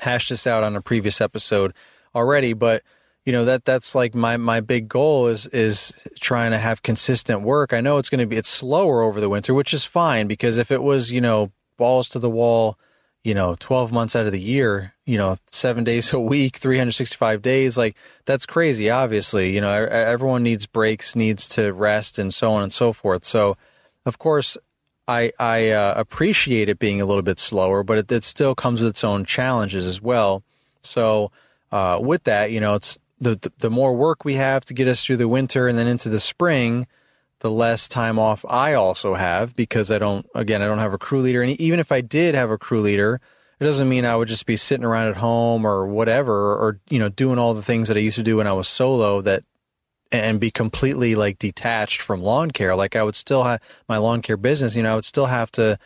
hashed 0.00 0.30
this 0.30 0.46
out 0.46 0.64
on 0.64 0.76
a 0.76 0.82
previous 0.82 1.20
episode 1.20 1.72
already, 2.14 2.52
but 2.52 2.82
you 3.24 3.32
know 3.32 3.44
that 3.44 3.64
that's 3.64 3.94
like 3.94 4.14
my 4.14 4.36
my 4.36 4.60
big 4.60 4.88
goal 4.88 5.28
is 5.28 5.46
is 5.48 5.92
trying 6.20 6.50
to 6.50 6.58
have 6.58 6.82
consistent 6.82 7.42
work. 7.42 7.72
I 7.72 7.80
know 7.80 7.98
it's 7.98 8.10
going 8.10 8.20
to 8.20 8.26
be 8.26 8.36
it's 8.36 8.48
slower 8.48 9.02
over 9.02 9.20
the 9.20 9.28
winter, 9.28 9.54
which 9.54 9.72
is 9.72 9.84
fine 9.84 10.26
because 10.26 10.58
if 10.58 10.70
it 10.70 10.82
was 10.82 11.12
you 11.12 11.20
know 11.20 11.52
balls 11.76 12.08
to 12.10 12.18
the 12.18 12.30
wall, 12.30 12.78
you 13.24 13.34
know, 13.34 13.56
12 13.58 13.92
months 13.92 14.16
out 14.16 14.26
of 14.26 14.32
the 14.32 14.40
year, 14.40 14.94
you 15.06 15.16
know, 15.16 15.36
7 15.46 15.84
days 15.84 16.12
a 16.12 16.20
week, 16.20 16.56
365 16.56 17.42
days, 17.42 17.76
like 17.76 17.96
that's 18.24 18.46
crazy 18.46 18.90
obviously. 18.90 19.54
You 19.54 19.60
know, 19.60 19.70
everyone 19.70 20.42
needs 20.42 20.66
breaks, 20.66 21.14
needs 21.14 21.48
to 21.50 21.72
rest 21.72 22.18
and 22.18 22.34
so 22.34 22.52
on 22.52 22.64
and 22.64 22.72
so 22.72 22.92
forth. 22.92 23.24
So, 23.24 23.56
of 24.04 24.18
course, 24.18 24.58
I 25.08 25.32
I 25.38 25.70
uh, 25.70 25.94
appreciate 25.96 26.68
it 26.68 26.78
being 26.78 27.00
a 27.00 27.04
little 27.04 27.22
bit 27.22 27.38
slower, 27.38 27.82
but 27.82 27.98
it, 27.98 28.12
it, 28.12 28.24
still 28.24 28.54
comes 28.54 28.80
with 28.80 28.90
its 28.90 29.04
own 29.04 29.24
challenges 29.24 29.86
as 29.86 30.00
well. 30.00 30.42
So 30.80 31.30
uh, 31.70 31.98
with 32.00 32.24
that, 32.24 32.50
you 32.52 32.60
know, 32.60 32.74
it's 32.74 32.98
the, 33.20 33.52
the, 33.58 33.70
more 33.70 33.94
work 33.94 34.24
we 34.24 34.34
have 34.34 34.64
to 34.64 34.74
get 34.74 34.88
us 34.88 35.04
through 35.04 35.16
the 35.16 35.28
winter 35.28 35.68
and 35.68 35.78
then 35.78 35.86
into 35.86 36.08
the 36.08 36.18
spring, 36.18 36.86
the 37.40 37.50
less 37.50 37.88
time 37.88 38.18
off 38.18 38.44
I 38.48 38.74
also 38.74 39.14
have 39.14 39.54
because 39.54 39.90
I 39.90 39.98
don't 39.98 40.26
again 40.34 40.62
I 40.62 40.66
don't 40.66 40.78
have 40.78 40.94
a 40.94 40.98
crew 40.98 41.20
leader, 41.20 41.42
and 41.42 41.60
even 41.60 41.80
if 41.80 41.90
I 41.90 42.00
did 42.00 42.34
have 42.34 42.50
a 42.50 42.58
crew 42.58 42.80
leader, 42.80 43.20
it 43.58 43.64
doesn't 43.64 43.88
mean 43.88 44.04
I 44.04 44.16
would 44.16 44.28
just 44.28 44.46
be 44.46 44.56
sitting 44.56 44.84
around 44.84 45.08
at 45.08 45.16
home 45.16 45.64
or 45.64 45.86
whatever, 45.86 46.54
or 46.54 46.78
you 46.90 46.98
know 46.98 47.08
doing 47.08 47.38
all 47.38 47.54
the 47.54 47.62
things 47.62 47.88
that 47.88 47.96
I 47.96 48.00
used 48.00 48.16
to 48.16 48.22
do 48.22 48.36
when 48.36 48.46
I 48.46 48.52
was 48.52 48.68
solo 48.68 49.20
that 49.22 49.44
and 50.12 50.38
be 50.38 50.50
completely 50.50 51.14
like 51.14 51.38
detached 51.38 52.02
from 52.02 52.20
lawn 52.20 52.50
care. 52.50 52.76
Like 52.76 52.94
I 52.94 53.02
would 53.02 53.16
still 53.16 53.44
have 53.44 53.60
my 53.88 53.96
lawn 53.96 54.20
care 54.20 54.36
business, 54.36 54.76
you 54.76 54.82
know, 54.82 54.92
I 54.92 54.94
would 54.94 55.06
still 55.06 55.26
have 55.26 55.50
to 55.52 55.78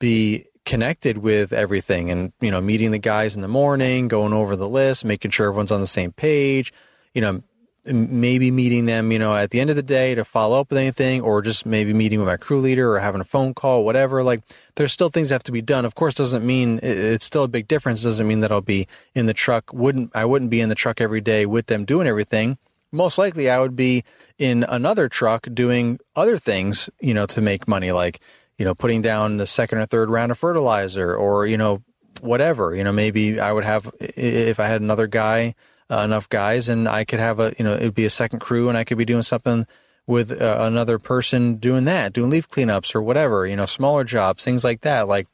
be 0.00 0.46
connected 0.64 1.18
with 1.18 1.52
everything 1.52 2.10
and, 2.10 2.32
you 2.40 2.50
know, 2.50 2.60
meeting 2.60 2.90
the 2.90 2.98
guys 2.98 3.36
in 3.36 3.42
the 3.42 3.48
morning, 3.48 4.08
going 4.08 4.32
over 4.32 4.56
the 4.56 4.68
list, 4.68 5.04
making 5.04 5.30
sure 5.30 5.46
everyone's 5.46 5.70
on 5.70 5.82
the 5.82 5.86
same 5.86 6.10
page, 6.10 6.72
you 7.14 7.20
know, 7.20 7.42
maybe 7.84 8.50
meeting 8.50 8.86
them, 8.86 9.12
you 9.12 9.18
know, 9.18 9.36
at 9.36 9.50
the 9.50 9.60
end 9.60 9.70
of 9.70 9.76
the 9.76 9.82
day 9.82 10.14
to 10.14 10.24
follow 10.24 10.58
up 10.58 10.70
with 10.70 10.78
anything 10.78 11.20
or 11.20 11.40
just 11.40 11.64
maybe 11.64 11.92
meeting 11.92 12.18
with 12.18 12.26
my 12.26 12.36
crew 12.36 12.58
leader 12.58 12.92
or 12.92 12.98
having 12.98 13.20
a 13.20 13.24
phone 13.24 13.54
call, 13.54 13.84
whatever. 13.84 14.24
Like 14.24 14.40
there's 14.74 14.92
still 14.92 15.08
things 15.08 15.28
that 15.28 15.36
have 15.36 15.42
to 15.44 15.52
be 15.52 15.62
done. 15.62 15.84
Of 15.84 15.94
course, 15.94 16.14
doesn't 16.14 16.44
mean 16.44 16.80
it's 16.82 17.24
still 17.24 17.44
a 17.44 17.48
big 17.48 17.68
difference. 17.68 18.02
Doesn't 18.02 18.26
mean 18.26 18.40
that 18.40 18.50
I'll 18.50 18.60
be 18.60 18.88
in 19.14 19.26
the 19.26 19.34
truck. 19.34 19.72
Wouldn't, 19.72 20.10
I 20.16 20.24
wouldn't 20.24 20.50
be 20.50 20.60
in 20.60 20.68
the 20.68 20.74
truck 20.74 21.00
every 21.00 21.20
day 21.20 21.46
with 21.46 21.66
them 21.66 21.84
doing 21.84 22.08
everything 22.08 22.58
most 22.96 23.18
likely 23.18 23.48
I 23.48 23.60
would 23.60 23.76
be 23.76 24.04
in 24.38 24.64
another 24.64 25.08
truck 25.08 25.46
doing 25.52 25.98
other 26.14 26.38
things, 26.38 26.90
you 27.00 27.14
know, 27.14 27.26
to 27.26 27.40
make 27.40 27.68
money, 27.68 27.92
like, 27.92 28.20
you 28.58 28.64
know, 28.64 28.74
putting 28.74 29.02
down 29.02 29.36
the 29.36 29.46
second 29.46 29.78
or 29.78 29.86
third 29.86 30.10
round 30.10 30.32
of 30.32 30.38
fertilizer 30.38 31.14
or, 31.14 31.46
you 31.46 31.56
know, 31.56 31.82
whatever. 32.20 32.74
You 32.74 32.84
know, 32.84 32.92
maybe 32.92 33.38
I 33.38 33.52
would 33.52 33.64
have, 33.64 33.90
if 34.00 34.58
I 34.58 34.66
had 34.66 34.80
another 34.80 35.06
guy, 35.06 35.54
uh, 35.90 35.98
enough 35.98 36.28
guys, 36.28 36.68
and 36.68 36.88
I 36.88 37.04
could 37.04 37.20
have 37.20 37.38
a, 37.38 37.54
you 37.58 37.64
know, 37.64 37.74
it'd 37.74 37.94
be 37.94 38.04
a 38.04 38.10
second 38.10 38.40
crew 38.40 38.68
and 38.68 38.76
I 38.76 38.84
could 38.84 38.98
be 38.98 39.04
doing 39.04 39.22
something 39.22 39.66
with 40.06 40.40
uh, 40.40 40.56
another 40.60 40.98
person 40.98 41.56
doing 41.56 41.84
that, 41.84 42.12
doing 42.12 42.30
leaf 42.30 42.48
cleanups 42.48 42.94
or 42.94 43.02
whatever, 43.02 43.46
you 43.46 43.56
know, 43.56 43.66
smaller 43.66 44.04
jobs, 44.04 44.44
things 44.44 44.64
like 44.64 44.82
that. 44.82 45.08
Like, 45.08 45.26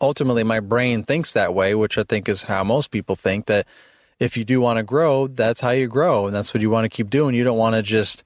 ultimately, 0.00 0.44
my 0.44 0.60
brain 0.60 1.04
thinks 1.04 1.32
that 1.32 1.54
way, 1.54 1.74
which 1.74 1.96
I 1.96 2.02
think 2.02 2.28
is 2.28 2.44
how 2.44 2.64
most 2.64 2.90
people 2.90 3.16
think 3.16 3.46
that 3.46 3.66
if 4.22 4.36
you 4.36 4.44
do 4.44 4.60
want 4.60 4.76
to 4.76 4.84
grow, 4.84 5.26
that's 5.26 5.60
how 5.60 5.70
you 5.70 5.88
grow. 5.88 6.26
And 6.26 6.34
that's 6.34 6.54
what 6.54 6.60
you 6.60 6.70
want 6.70 6.84
to 6.84 6.88
keep 6.88 7.10
doing. 7.10 7.34
You 7.34 7.42
don't 7.42 7.58
want 7.58 7.74
to 7.74 7.82
just 7.82 8.22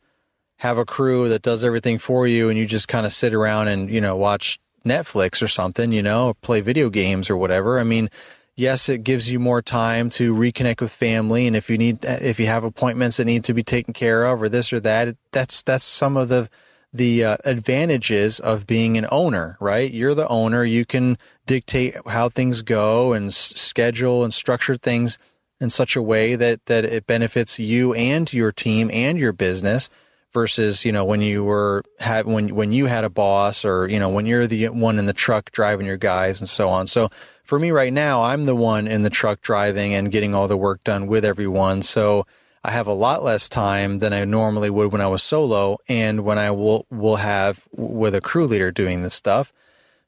have 0.59 0.77
a 0.77 0.85
crew 0.85 1.27
that 1.31 1.41
does 1.41 1.65
everything 1.65 1.99
for 1.99 2.27
you 2.27 2.51
and 2.51 2.59
you 2.59 2.67
just 2.67 2.87
kind 2.87 3.07
of 3.07 3.15
sit 3.15 3.33
around 3.33 3.69
and, 3.69 3.91
you 3.91 4.01
know, 4.01 4.15
watch 4.15 4.59
Netflix 4.85 5.43
or 5.43 5.49
something, 5.49 5.93
you 5.93 6.03
know, 6.03 6.35
play 6.43 6.61
video 6.61 6.91
games 6.91 7.31
or 7.31 7.37
whatever. 7.39 7.79
I 7.79 7.85
mean, 7.85 8.11
yes, 8.55 8.91
it 8.91 9.05
gives 9.05 9.33
you 9.33 9.41
more 9.41 9.63
time 9.63 10.11
to 10.11 10.35
reconnect 10.35 10.83
with 10.83 10.93
family. 10.93 11.47
And 11.47 11.57
if 11.57 11.71
you 11.71 11.79
need, 11.79 12.05
if 12.05 12.39
you 12.39 12.47
have 12.47 12.63
appointments 12.63 13.17
that 13.17 13.25
need 13.25 13.45
to 13.45 13.55
be 13.55 13.63
taken 13.63 13.95
care 13.95 14.27
of 14.27 14.43
or 14.43 14.51
this 14.51 14.75
or 14.75 14.81
that, 14.81 15.17
that's, 15.33 15.63
that's 15.63 15.85
some 15.85 16.19
of 16.19 16.29
the, 16.29 16.51
the 16.93 17.25
uh, 17.25 17.37
advantages 17.47 18.39
of 18.39 18.67
being 18.67 18.99
an 18.99 19.07
owner, 19.11 19.57
right? 19.61 19.91
You're 19.91 20.15
the 20.15 20.29
owner. 20.29 20.63
You 20.63 20.85
can 20.85 21.17
dictate 21.47 21.97
how 22.07 22.29
things 22.29 22.61
go 22.61 23.15
and 23.15 23.29
s- 23.29 23.55
schedule 23.57 24.25
and 24.25 24.35
structure 24.35 24.77
things 24.77 25.17
in 25.61 25.71
such 25.71 25.97
a 25.97 26.03
way 26.03 26.35
that 26.37 26.65
that 26.67 26.85
it 26.85 27.07
benefits 27.07 27.59
you 27.59 27.95
and 27.95 28.33
your 28.33 28.53
team 28.53 28.91
and 28.93 29.19
your 29.19 29.33
business 29.33 29.89
versus 30.33 30.85
you 30.85 30.93
know 30.93 31.05
when 31.05 31.23
you 31.23 31.43
were 31.45 31.83
have 31.99 32.27
when 32.27 32.55
when 32.55 32.73
you 32.73 32.87
had 32.87 33.05
a 33.05 33.11
boss 33.11 33.65
or 33.65 33.89
you 33.89 33.99
know 33.99 34.09
when 34.09 34.27
you're 34.27 34.47
the 34.47 34.67
one 34.69 34.99
in 34.99 35.07
the 35.07 35.13
truck 35.13 35.51
driving 35.53 35.87
your 35.87 35.97
guys 35.97 36.41
and 36.41 36.49
so 36.49 36.69
on. 36.69 36.87
So 36.87 37.09
for 37.43 37.59
me 37.59 37.71
right 37.71 37.93
now 37.93 38.25
i'm 38.25 38.45
the 38.45 38.57
one 38.57 38.87
in 38.89 39.03
the 39.03 39.11
truck 39.11 39.41
driving 39.41 39.95
and 39.95 40.11
getting 40.11 40.35
all 40.35 40.49
the 40.49 40.57
work 40.57 40.83
done 40.85 41.07
with 41.07 41.25
everyone. 41.25 41.81
So 41.83 42.27
i 42.63 42.71
have 42.71 42.87
a 42.87 42.93
lot 42.93 43.23
less 43.23 43.49
time 43.49 44.01
than 44.01 44.13
i 44.13 44.25
normally 44.25 44.69
would 44.69 44.93
when 44.93 45.01
i 45.01 45.07
was 45.07 45.23
solo 45.23 45.79
and 45.89 46.25
when 46.25 46.39
i 46.39 46.51
will 46.51 46.85
will 46.91 47.17
have 47.17 47.67
with 47.73 48.15
a 48.15 48.21
crew 48.21 48.47
leader 48.47 48.71
doing 48.71 49.03
this 49.03 49.15
stuff. 49.15 49.53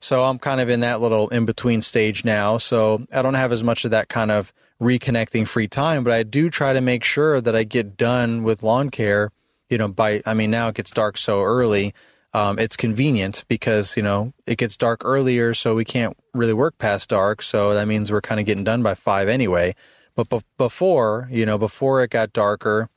So 0.00 0.24
I'm 0.24 0.38
kind 0.38 0.60
of 0.60 0.68
in 0.68 0.80
that 0.80 1.00
little 1.00 1.28
in 1.30 1.46
between 1.46 1.82
stage 1.82 2.24
now. 2.24 2.58
So 2.58 3.06
I 3.12 3.22
don't 3.22 3.34
have 3.34 3.50
as 3.50 3.64
much 3.64 3.84
of 3.84 3.90
that 3.92 4.08
kind 4.08 4.30
of 4.30 4.52
reconnecting 4.80 5.46
free 5.46 5.68
time, 5.68 6.04
but 6.04 6.12
I 6.12 6.22
do 6.22 6.50
try 6.50 6.72
to 6.72 6.80
make 6.80 7.04
sure 7.04 7.40
that 7.40 7.56
I 7.56 7.64
get 7.64 7.96
done 7.96 8.42
with 8.42 8.62
lawn 8.62 8.90
care, 8.90 9.30
you 9.68 9.78
know, 9.78 9.88
by, 9.88 10.22
I 10.24 10.34
mean, 10.34 10.50
now 10.50 10.68
it 10.68 10.76
gets 10.76 10.90
dark 10.90 11.18
so 11.18 11.42
early. 11.42 11.92
Um, 12.32 12.58
it's 12.58 12.76
convenient 12.76 13.44
because, 13.48 13.96
you 13.96 14.02
know, 14.02 14.34
it 14.46 14.58
gets 14.58 14.76
dark 14.76 15.02
earlier, 15.04 15.54
so 15.54 15.74
we 15.74 15.84
can't 15.84 16.16
really 16.34 16.52
work 16.52 16.78
past 16.78 17.08
dark. 17.08 17.42
So 17.42 17.74
that 17.74 17.88
means 17.88 18.12
we're 18.12 18.20
kind 18.20 18.38
of 18.38 18.46
getting 18.46 18.64
done 18.64 18.82
by 18.82 18.94
five 18.94 19.28
anyway. 19.28 19.74
But 20.14 20.28
be- 20.28 20.44
before, 20.56 21.28
you 21.30 21.46
know, 21.46 21.58
before 21.58 22.02
it 22.02 22.10
got 22.10 22.32
darker, 22.32 22.90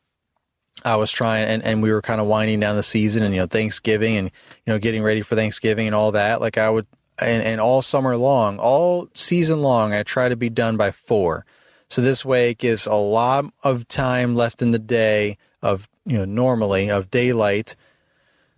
I 0.84 0.98
was 0.98 1.12
trying 1.12 1.46
and, 1.46 1.64
and 1.64 1.82
we 1.82 1.92
were 1.92 2.02
kind 2.02 2.22
of 2.22 2.28
winding 2.28 2.60
down 2.60 2.76
the 2.76 2.84
season 2.84 3.24
and, 3.24 3.34
you 3.34 3.42
know, 3.42 3.48
Thanksgiving 3.48 4.18
and, 4.18 4.32
you 4.66 4.74
know, 4.74 4.80
getting 4.80 5.02
ready 5.02 5.22
for 5.22 5.36
Thanksgiving 5.36 5.88
and 5.88 5.96
all 5.96 6.12
that. 6.12 6.42
Like 6.42 6.58
I 6.58 6.70
would, 6.70 6.88
and, 7.20 7.44
and 7.44 7.62
all 7.62 7.82
summer 7.82 8.18
long, 8.18 8.60
all 8.60 9.08
season 9.14 9.62
long, 9.62 9.94
I 9.94 10.04
try 10.04 10.30
to 10.30 10.36
be 10.36 10.50
done 10.50 10.78
by 10.78 10.92
four. 10.92 11.46
So 11.92 12.02
this 12.02 12.24
way 12.24 12.52
it 12.52 12.58
gives 12.58 12.86
a 12.86 12.96
lot 12.96 13.46
of 13.64 13.86
time 13.90 14.34
left 14.34 14.62
in 14.62 14.72
the 14.72 14.80
day 14.80 15.38
of, 15.62 15.90
you 16.06 16.18
know, 16.18 16.24
normally 16.24 16.90
of 16.90 17.12
daylight. 17.12 17.76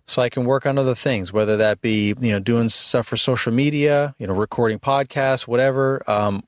So 0.06 0.22
I 0.22 0.28
can 0.28 0.44
work 0.44 0.66
on 0.66 0.78
other 0.78 0.94
things, 0.94 1.32
whether 1.32 1.56
that 1.56 1.80
be, 1.80 2.14
you 2.20 2.30
know, 2.30 2.38
doing 2.38 2.68
stuff 2.68 3.08
for 3.08 3.16
social 3.16 3.52
media, 3.52 4.14
you 4.20 4.28
know, 4.28 4.34
recording 4.34 4.78
podcasts, 4.78 5.48
whatever, 5.48 6.08
um, 6.08 6.44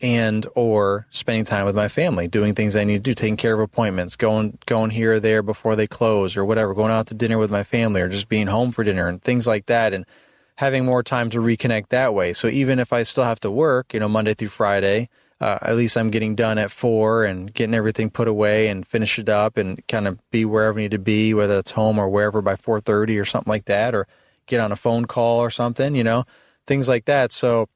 and 0.00 0.46
or 0.54 1.08
spending 1.10 1.44
time 1.44 1.66
with 1.66 1.74
my 1.74 1.88
family, 1.88 2.28
doing 2.28 2.54
things 2.54 2.76
I 2.76 2.84
need 2.84 2.98
to 2.98 3.10
do, 3.10 3.14
taking 3.14 3.36
care 3.36 3.54
of 3.54 3.60
appointments, 3.60 4.14
going 4.14 4.58
going 4.66 4.90
here 4.90 5.14
or 5.14 5.20
there 5.20 5.42
before 5.42 5.74
they 5.74 5.88
close 5.88 6.36
or 6.36 6.44
whatever, 6.44 6.72
going 6.72 6.92
out 6.92 7.08
to 7.08 7.14
dinner 7.14 7.38
with 7.38 7.50
my 7.50 7.64
family 7.64 8.00
or 8.00 8.08
just 8.08 8.28
being 8.28 8.46
home 8.46 8.70
for 8.70 8.84
dinner 8.84 9.08
and 9.08 9.20
things 9.22 9.48
like 9.48 9.66
that 9.66 9.92
and 9.92 10.06
having 10.54 10.84
more 10.84 11.02
time 11.02 11.30
to 11.30 11.38
reconnect 11.38 11.88
that 11.88 12.14
way. 12.14 12.32
So 12.32 12.46
even 12.46 12.78
if 12.78 12.92
I 12.92 13.02
still 13.02 13.24
have 13.24 13.40
to 13.40 13.50
work, 13.50 13.92
you 13.92 13.98
know, 13.98 14.08
Monday 14.08 14.34
through 14.34 14.50
Friday, 14.50 15.08
uh, 15.42 15.58
at 15.62 15.74
least 15.74 15.96
I'm 15.96 16.12
getting 16.12 16.36
done 16.36 16.56
at 16.56 16.70
four 16.70 17.24
and 17.24 17.52
getting 17.52 17.74
everything 17.74 18.10
put 18.10 18.28
away 18.28 18.68
and 18.68 18.86
finish 18.86 19.18
it 19.18 19.28
up 19.28 19.56
and 19.56 19.84
kind 19.88 20.06
of 20.06 20.20
be 20.30 20.44
wherever 20.44 20.78
I 20.78 20.82
need 20.82 20.92
to 20.92 21.00
be, 21.00 21.34
whether 21.34 21.58
it's 21.58 21.72
home 21.72 21.98
or 21.98 22.08
wherever 22.08 22.40
by 22.40 22.54
4:30 22.54 23.18
or 23.18 23.24
something 23.24 23.50
like 23.50 23.64
that, 23.64 23.92
or 23.92 24.06
get 24.46 24.60
on 24.60 24.70
a 24.70 24.76
phone 24.76 25.06
call 25.06 25.40
or 25.40 25.50
something, 25.50 25.96
you 25.96 26.04
know, 26.04 26.24
things 26.64 26.88
like 26.88 27.06
that. 27.06 27.32
So 27.32 27.68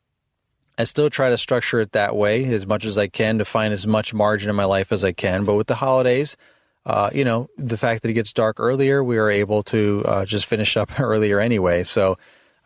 I 0.78 0.84
still 0.84 1.10
try 1.10 1.28
to 1.28 1.36
structure 1.36 1.80
it 1.80 1.90
that 1.90 2.14
way 2.14 2.44
as 2.44 2.68
much 2.68 2.84
as 2.84 2.96
I 2.96 3.08
can 3.08 3.38
to 3.38 3.44
find 3.44 3.72
as 3.72 3.84
much 3.84 4.14
margin 4.14 4.48
in 4.48 4.54
my 4.54 4.64
life 4.64 4.92
as 4.92 5.02
I 5.02 5.10
can. 5.10 5.44
But 5.44 5.56
with 5.56 5.66
the 5.66 5.74
holidays, 5.76 6.36
uh, 6.84 7.10
you 7.12 7.24
know, 7.24 7.48
the 7.58 7.76
fact 7.76 8.02
that 8.02 8.10
it 8.10 8.14
gets 8.14 8.32
dark 8.32 8.60
earlier, 8.60 9.02
we 9.02 9.18
are 9.18 9.28
able 9.28 9.64
to 9.64 10.04
uh, 10.06 10.24
just 10.24 10.46
finish 10.46 10.76
up 10.76 11.00
earlier 11.00 11.40
anyway. 11.40 11.82
So 11.82 12.16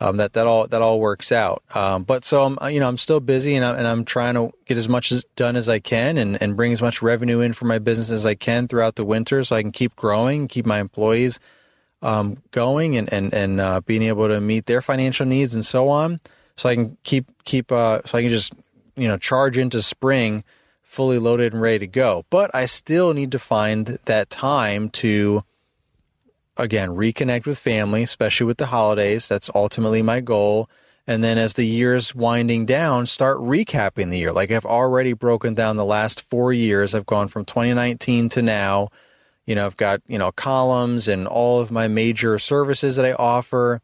um, 0.01 0.17
that 0.17 0.33
that 0.33 0.47
all 0.47 0.67
that 0.67 0.81
all 0.81 0.99
works 0.99 1.31
out. 1.31 1.63
Um, 1.75 2.03
but 2.03 2.25
so 2.25 2.43
I'm 2.43 2.73
you 2.73 2.79
know 2.79 2.87
I'm 2.87 2.97
still 2.97 3.19
busy 3.19 3.55
and 3.55 3.63
I'm, 3.63 3.75
and 3.77 3.87
I'm 3.87 4.03
trying 4.03 4.33
to 4.33 4.51
get 4.65 4.77
as 4.77 4.89
much 4.89 5.11
as 5.11 5.23
done 5.35 5.55
as 5.55 5.69
I 5.69 5.79
can 5.79 6.17
and, 6.17 6.41
and 6.41 6.57
bring 6.57 6.73
as 6.73 6.81
much 6.81 7.01
revenue 7.01 7.39
in 7.39 7.53
for 7.53 7.65
my 7.65 7.77
business 7.77 8.09
as 8.09 8.25
I 8.25 8.33
can 8.33 8.67
throughout 8.67 8.95
the 8.95 9.05
winter 9.05 9.43
so 9.43 9.55
I 9.55 9.61
can 9.61 9.71
keep 9.71 9.95
growing, 9.95 10.47
keep 10.47 10.65
my 10.65 10.79
employees 10.79 11.39
um, 12.01 12.41
going 12.49 12.97
and 12.97 13.13
and 13.13 13.31
and 13.31 13.61
uh, 13.61 13.81
being 13.81 14.01
able 14.01 14.27
to 14.27 14.41
meet 14.41 14.65
their 14.65 14.81
financial 14.81 15.25
needs 15.27 15.53
and 15.53 15.63
so 15.63 15.87
on. 15.87 16.19
So 16.55 16.67
I 16.67 16.75
can 16.75 16.97
keep 17.03 17.25
keep 17.43 17.71
uh, 17.71 18.01
so 18.03 18.17
I 18.17 18.21
can 18.21 18.31
just 18.31 18.53
you 18.95 19.07
know 19.07 19.17
charge 19.17 19.57
into 19.57 19.83
spring 19.83 20.43
fully 20.81 21.19
loaded 21.19 21.53
and 21.53 21.61
ready 21.61 21.79
to 21.79 21.87
go. 21.87 22.25
But 22.29 22.53
I 22.53 22.65
still 22.65 23.13
need 23.13 23.31
to 23.31 23.39
find 23.39 23.99
that 24.05 24.29
time 24.29 24.89
to 24.89 25.43
again, 26.57 26.89
reconnect 26.89 27.45
with 27.45 27.59
family, 27.59 28.03
especially 28.03 28.45
with 28.45 28.57
the 28.57 28.67
holidays. 28.67 29.27
That's 29.27 29.49
ultimately 29.53 30.01
my 30.01 30.19
goal. 30.19 30.69
And 31.07 31.23
then 31.23 31.37
as 31.37 31.53
the 31.53 31.65
year's 31.65 32.13
winding 32.13 32.65
down, 32.65 33.05
start 33.05 33.37
recapping 33.39 34.09
the 34.09 34.19
year. 34.19 34.31
Like 34.31 34.51
I've 34.51 34.65
already 34.65 35.13
broken 35.13 35.53
down 35.53 35.75
the 35.75 35.85
last 35.85 36.21
four 36.29 36.53
years. 36.53 36.93
I've 36.93 37.05
gone 37.05 37.27
from 37.27 37.45
2019 37.45 38.29
to 38.29 38.41
now. 38.41 38.89
You 39.45 39.55
know, 39.55 39.65
I've 39.65 39.77
got, 39.77 40.01
you 40.07 40.19
know, 40.19 40.31
columns 40.31 41.07
and 41.07 41.27
all 41.27 41.59
of 41.59 41.71
my 41.71 41.87
major 41.87 42.37
services 42.37 42.95
that 42.95 43.05
I 43.05 43.13
offer. 43.13 43.81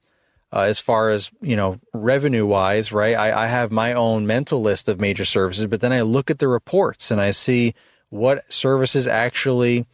Uh, 0.54 0.62
as 0.62 0.80
far 0.80 1.10
as, 1.10 1.30
you 1.42 1.58
know, 1.58 1.78
revenue 1.94 2.46
wise, 2.46 2.94
right? 2.94 3.18
I, 3.18 3.44
I 3.44 3.48
have 3.48 3.70
my 3.70 3.92
own 3.92 4.26
mental 4.26 4.62
list 4.62 4.88
of 4.88 5.02
major 5.02 5.26
services, 5.26 5.68
but 5.68 5.82
then 5.82 5.92
I 5.92 6.02
look 6.04 6.32
at 6.32 6.40
the 6.40 6.48
reports 6.48 7.12
and 7.12 7.20
I 7.20 7.32
see 7.32 7.74
what 8.10 8.50
services 8.52 9.08
actually 9.08 9.88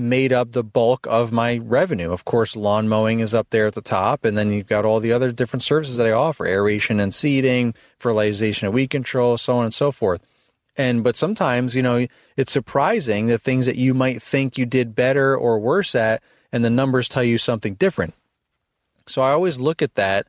made 0.00 0.32
up 0.32 0.52
the 0.52 0.64
bulk 0.64 1.06
of 1.08 1.32
my 1.32 1.58
revenue. 1.58 2.12
Of 2.12 2.24
course, 2.24 2.56
lawn 2.56 2.88
mowing 2.88 3.20
is 3.20 3.34
up 3.34 3.50
there 3.50 3.66
at 3.66 3.74
the 3.74 3.82
top, 3.82 4.24
and 4.24 4.36
then 4.36 4.52
you've 4.52 4.66
got 4.66 4.84
all 4.84 5.00
the 5.00 5.12
other 5.12 5.32
different 5.32 5.62
services 5.62 5.96
that 5.96 6.06
I 6.06 6.12
offer 6.12 6.46
aeration 6.46 6.98
and 7.00 7.14
seeding, 7.14 7.74
fertilization 7.98 8.66
and 8.66 8.74
weed 8.74 8.90
control, 8.90 9.36
so 9.38 9.56
on 9.56 9.64
and 9.64 9.74
so 9.74 9.92
forth. 9.92 10.20
And 10.76 11.04
but 11.04 11.16
sometimes, 11.16 11.76
you 11.76 11.82
know, 11.82 12.06
it's 12.36 12.52
surprising 12.52 13.26
the 13.26 13.38
things 13.38 13.66
that 13.66 13.76
you 13.76 13.92
might 13.94 14.22
think 14.22 14.56
you 14.56 14.66
did 14.66 14.94
better 14.94 15.36
or 15.36 15.58
worse 15.58 15.94
at, 15.94 16.22
and 16.52 16.64
the 16.64 16.70
numbers 16.70 17.08
tell 17.08 17.24
you 17.24 17.38
something 17.38 17.74
different. 17.74 18.14
So 19.06 19.22
I 19.22 19.32
always 19.32 19.58
look 19.58 19.82
at 19.82 19.96
that, 19.96 20.26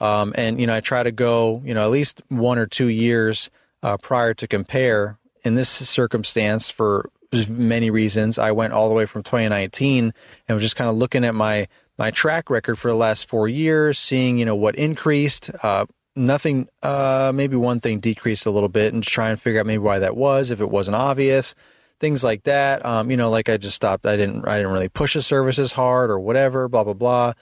um, 0.00 0.32
and 0.36 0.60
you 0.60 0.66
know, 0.66 0.74
I 0.74 0.80
try 0.80 1.02
to 1.02 1.12
go, 1.12 1.62
you 1.64 1.74
know, 1.74 1.82
at 1.82 1.90
least 1.90 2.22
one 2.28 2.58
or 2.58 2.66
two 2.66 2.88
years 2.88 3.50
uh, 3.82 3.96
prior 3.96 4.34
to 4.34 4.48
compare. 4.48 5.18
In 5.44 5.56
this 5.56 5.68
circumstance, 5.68 6.70
for 6.70 7.10
there's 7.32 7.48
many 7.48 7.90
reasons. 7.90 8.38
I 8.38 8.52
went 8.52 8.74
all 8.74 8.88
the 8.88 8.94
way 8.94 9.06
from 9.06 9.22
2019 9.22 10.12
and 10.46 10.54
was 10.54 10.62
just 10.62 10.76
kind 10.76 10.88
of 10.88 10.96
looking 10.96 11.24
at 11.24 11.34
my 11.34 11.66
my 11.98 12.10
track 12.10 12.50
record 12.50 12.78
for 12.78 12.90
the 12.90 12.96
last 12.96 13.28
four 13.28 13.48
years, 13.48 13.98
seeing 13.98 14.38
you 14.38 14.44
know 14.44 14.54
what 14.54 14.74
increased. 14.76 15.50
Uh, 15.62 15.86
nothing, 16.14 16.68
uh, 16.82 17.32
maybe 17.34 17.56
one 17.56 17.80
thing 17.80 18.00
decreased 18.00 18.44
a 18.44 18.50
little 18.50 18.68
bit, 18.68 18.92
and 18.92 19.02
try 19.02 19.30
and 19.30 19.40
figure 19.40 19.60
out 19.60 19.66
maybe 19.66 19.78
why 19.78 19.98
that 19.98 20.14
was 20.16 20.50
if 20.50 20.60
it 20.60 20.70
wasn't 20.70 20.94
obvious. 20.94 21.54
Things 22.00 22.22
like 22.22 22.42
that. 22.42 22.84
Um, 22.84 23.10
you 23.10 23.16
know, 23.16 23.30
like 23.30 23.48
I 23.48 23.56
just 23.56 23.76
stopped. 23.76 24.06
I 24.06 24.16
didn't. 24.16 24.46
I 24.46 24.58
didn't 24.58 24.72
really 24.72 24.88
push 24.90 25.14
the 25.14 25.22
services 25.22 25.72
hard 25.72 26.10
or 26.10 26.20
whatever. 26.20 26.68
Blah 26.68 26.84
blah 26.84 26.92
blah. 26.94 27.32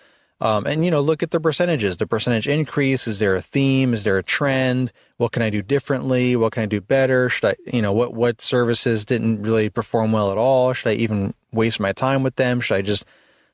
Um, 0.40 0.66
and 0.66 0.84
you 0.84 0.90
know, 0.90 1.00
look 1.00 1.22
at 1.22 1.30
the 1.30 1.40
percentages. 1.40 1.98
The 1.98 2.06
percentage 2.06 2.48
increase. 2.48 3.06
Is 3.06 3.18
there 3.18 3.34
a 3.34 3.42
theme? 3.42 3.92
Is 3.92 4.04
there 4.04 4.18
a 4.18 4.22
trend? 4.22 4.92
What 5.18 5.32
can 5.32 5.42
I 5.42 5.50
do 5.50 5.60
differently? 5.62 6.34
What 6.36 6.52
can 6.52 6.62
I 6.62 6.66
do 6.66 6.80
better? 6.80 7.28
Should 7.28 7.50
I, 7.50 7.56
you 7.66 7.82
know, 7.82 7.92
what 7.92 8.14
what 8.14 8.40
services 8.40 9.04
didn't 9.04 9.42
really 9.42 9.68
perform 9.68 10.12
well 10.12 10.30
at 10.30 10.38
all? 10.38 10.72
Should 10.72 10.90
I 10.90 10.94
even 10.94 11.34
waste 11.52 11.78
my 11.78 11.92
time 11.92 12.22
with 12.22 12.36
them? 12.36 12.60
Should 12.60 12.76
I 12.76 12.82
just 12.82 13.04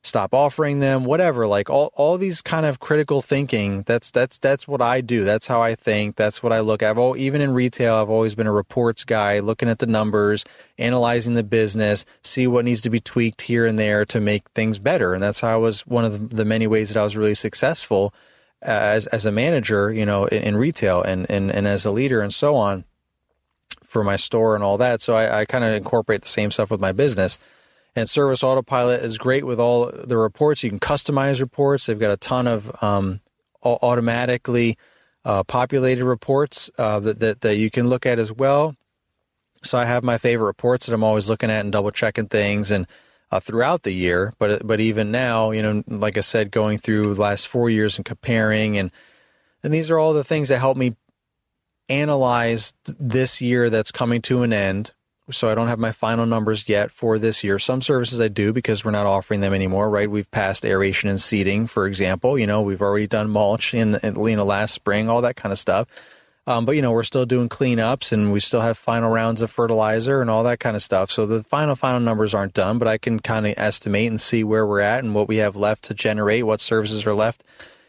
stop 0.06 0.32
offering 0.32 0.80
them, 0.80 1.04
whatever. 1.04 1.46
Like 1.46 1.68
all, 1.68 1.92
all 1.94 2.16
these 2.16 2.40
kind 2.40 2.64
of 2.64 2.80
critical 2.80 3.20
thinking. 3.20 3.82
That's 3.82 4.10
that's 4.10 4.38
that's 4.38 4.68
what 4.68 4.80
I 4.80 5.00
do. 5.00 5.24
That's 5.24 5.46
how 5.46 5.60
I 5.60 5.74
think. 5.74 6.16
That's 6.16 6.42
what 6.42 6.52
I 6.52 6.60
look 6.60 6.82
at. 6.82 6.90
I've 6.90 6.98
all, 6.98 7.16
even 7.16 7.40
in 7.40 7.52
retail, 7.52 7.96
I've 7.96 8.10
always 8.10 8.34
been 8.34 8.46
a 8.46 8.52
reports 8.52 9.04
guy, 9.04 9.40
looking 9.40 9.68
at 9.68 9.80
the 9.80 9.86
numbers, 9.86 10.44
analyzing 10.78 11.34
the 11.34 11.44
business, 11.44 12.06
see 12.22 12.46
what 12.46 12.64
needs 12.64 12.80
to 12.82 12.90
be 12.90 13.00
tweaked 13.00 13.42
here 13.42 13.66
and 13.66 13.78
there 13.78 14.04
to 14.06 14.20
make 14.20 14.48
things 14.50 14.78
better. 14.78 15.12
And 15.12 15.22
that's 15.22 15.40
how 15.40 15.54
I 15.54 15.56
was 15.56 15.86
one 15.86 16.04
of 16.04 16.12
the, 16.12 16.36
the 16.36 16.44
many 16.44 16.66
ways 16.66 16.92
that 16.92 17.00
I 17.00 17.04
was 17.04 17.16
really 17.16 17.34
successful 17.34 18.14
as 18.62 19.06
as 19.08 19.26
a 19.26 19.32
manager, 19.32 19.92
you 19.92 20.06
know, 20.06 20.26
in, 20.26 20.42
in 20.42 20.56
retail 20.56 21.02
and, 21.02 21.28
and 21.30 21.50
and 21.50 21.66
as 21.66 21.84
a 21.84 21.90
leader 21.90 22.20
and 22.20 22.32
so 22.32 22.54
on 22.54 22.84
for 23.84 24.04
my 24.04 24.16
store 24.16 24.54
and 24.54 24.62
all 24.62 24.78
that. 24.78 25.00
So 25.00 25.14
I, 25.14 25.40
I 25.40 25.44
kind 25.44 25.64
of 25.64 25.72
incorporate 25.72 26.22
the 26.22 26.28
same 26.28 26.50
stuff 26.50 26.70
with 26.70 26.80
my 26.80 26.92
business. 26.92 27.38
And 27.96 28.10
Service 28.10 28.44
Autopilot 28.44 29.02
is 29.02 29.16
great 29.16 29.44
with 29.44 29.58
all 29.58 29.90
the 29.90 30.18
reports. 30.18 30.62
You 30.62 30.68
can 30.68 30.78
customize 30.78 31.40
reports. 31.40 31.86
They've 31.86 31.98
got 31.98 32.10
a 32.10 32.18
ton 32.18 32.46
of 32.46 32.70
um, 32.82 33.20
automatically 33.64 34.76
uh, 35.24 35.42
populated 35.44 36.04
reports 36.04 36.70
uh, 36.78 37.00
that, 37.00 37.18
that, 37.20 37.40
that 37.40 37.56
you 37.56 37.70
can 37.70 37.88
look 37.88 38.04
at 38.04 38.18
as 38.18 38.30
well. 38.30 38.76
So 39.62 39.78
I 39.78 39.86
have 39.86 40.04
my 40.04 40.18
favorite 40.18 40.46
reports 40.46 40.86
that 40.86 40.94
I'm 40.94 41.02
always 41.02 41.30
looking 41.30 41.50
at 41.50 41.64
and 41.64 41.72
double 41.72 41.90
checking 41.90 42.28
things 42.28 42.70
and 42.70 42.86
uh, 43.32 43.40
throughout 43.40 43.82
the 43.82 43.92
year. 43.92 44.32
But 44.38 44.66
but 44.66 44.78
even 44.78 45.10
now, 45.10 45.50
you 45.50 45.62
know, 45.62 45.82
like 45.88 46.16
I 46.16 46.20
said, 46.20 46.50
going 46.50 46.78
through 46.78 47.14
the 47.14 47.20
last 47.20 47.48
four 47.48 47.68
years 47.70 47.96
and 47.96 48.04
comparing 48.04 48.78
and 48.78 48.92
and 49.62 49.74
these 49.74 49.90
are 49.90 49.98
all 49.98 50.12
the 50.12 50.22
things 50.22 50.48
that 50.50 50.58
help 50.58 50.76
me 50.76 50.94
analyze 51.88 52.72
this 52.84 53.40
year 53.40 53.70
that's 53.70 53.90
coming 53.90 54.22
to 54.22 54.42
an 54.42 54.52
end 54.52 54.92
so 55.30 55.48
I 55.48 55.54
don't 55.54 55.68
have 55.68 55.78
my 55.78 55.92
final 55.92 56.24
numbers 56.24 56.68
yet 56.68 56.90
for 56.90 57.18
this 57.18 57.42
year. 57.42 57.58
Some 57.58 57.82
services 57.82 58.20
I 58.20 58.28
do 58.28 58.52
because 58.52 58.84
we're 58.84 58.92
not 58.92 59.06
offering 59.06 59.40
them 59.40 59.52
anymore, 59.52 59.90
right? 59.90 60.10
We've 60.10 60.30
passed 60.30 60.64
aeration 60.64 61.08
and 61.08 61.20
seeding, 61.20 61.66
for 61.66 61.86
example. 61.86 62.38
You 62.38 62.46
know, 62.46 62.62
we've 62.62 62.82
already 62.82 63.08
done 63.08 63.28
mulch 63.30 63.74
in, 63.74 63.98
Lena 64.02 64.44
last 64.44 64.72
spring, 64.72 65.08
all 65.08 65.20
that 65.22 65.36
kind 65.36 65.52
of 65.52 65.58
stuff. 65.58 65.88
Um, 66.48 66.64
but 66.64 66.76
you 66.76 66.82
know, 66.82 66.92
we're 66.92 67.02
still 67.02 67.26
doing 67.26 67.48
cleanups 67.48 68.12
and 68.12 68.32
we 68.32 68.38
still 68.38 68.60
have 68.60 68.78
final 68.78 69.10
rounds 69.10 69.42
of 69.42 69.50
fertilizer 69.50 70.20
and 70.20 70.30
all 70.30 70.44
that 70.44 70.60
kind 70.60 70.76
of 70.76 70.82
stuff. 70.82 71.10
So 71.10 71.26
the 71.26 71.42
final 71.42 71.74
final 71.74 71.98
numbers 71.98 72.34
aren't 72.34 72.54
done, 72.54 72.78
but 72.78 72.86
I 72.86 72.98
can 72.98 73.18
kind 73.18 73.48
of 73.48 73.54
estimate 73.56 74.08
and 74.08 74.20
see 74.20 74.44
where 74.44 74.64
we're 74.64 74.78
at 74.78 75.02
and 75.02 75.12
what 75.12 75.26
we 75.26 75.38
have 75.38 75.56
left 75.56 75.82
to 75.84 75.94
generate, 75.94 76.46
what 76.46 76.60
services 76.60 77.04
are 77.04 77.14
left 77.14 77.42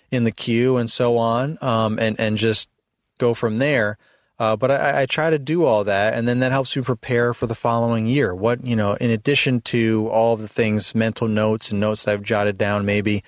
in 0.09 0.23
the 0.23 0.31
queue, 0.31 0.77
and 0.77 0.89
so 0.89 1.17
on, 1.17 1.57
um, 1.61 1.99
and 1.99 2.19
and 2.19 2.37
just 2.37 2.69
go 3.17 3.33
from 3.33 3.59
there. 3.59 3.97
Uh, 4.39 4.55
but 4.55 4.69
I, 4.69 5.01
I, 5.01 5.05
try 5.07 5.31
to 5.31 5.39
do 5.39 5.65
all 5.65 5.83
that, 5.85 6.13
and 6.13 6.27
then 6.27 6.39
that 6.39 6.51
helps 6.51 6.75
me 6.75 6.83
prepare 6.83 7.33
for 7.33 7.47
the 7.47 7.55
following 7.55 8.05
year. 8.05 8.35
What 8.35 8.63
you 8.63 8.75
know, 8.75 8.93
in 8.93 9.09
addition 9.09 9.61
to 9.61 10.07
all 10.11 10.35
the 10.35 10.47
things, 10.47 10.93
mental 10.93 11.27
notes 11.27 11.71
and 11.71 11.79
notes 11.79 12.03
that 12.03 12.11
I've 12.11 12.21
jotted 12.21 12.55
down, 12.55 12.85
maybe 12.85 13.23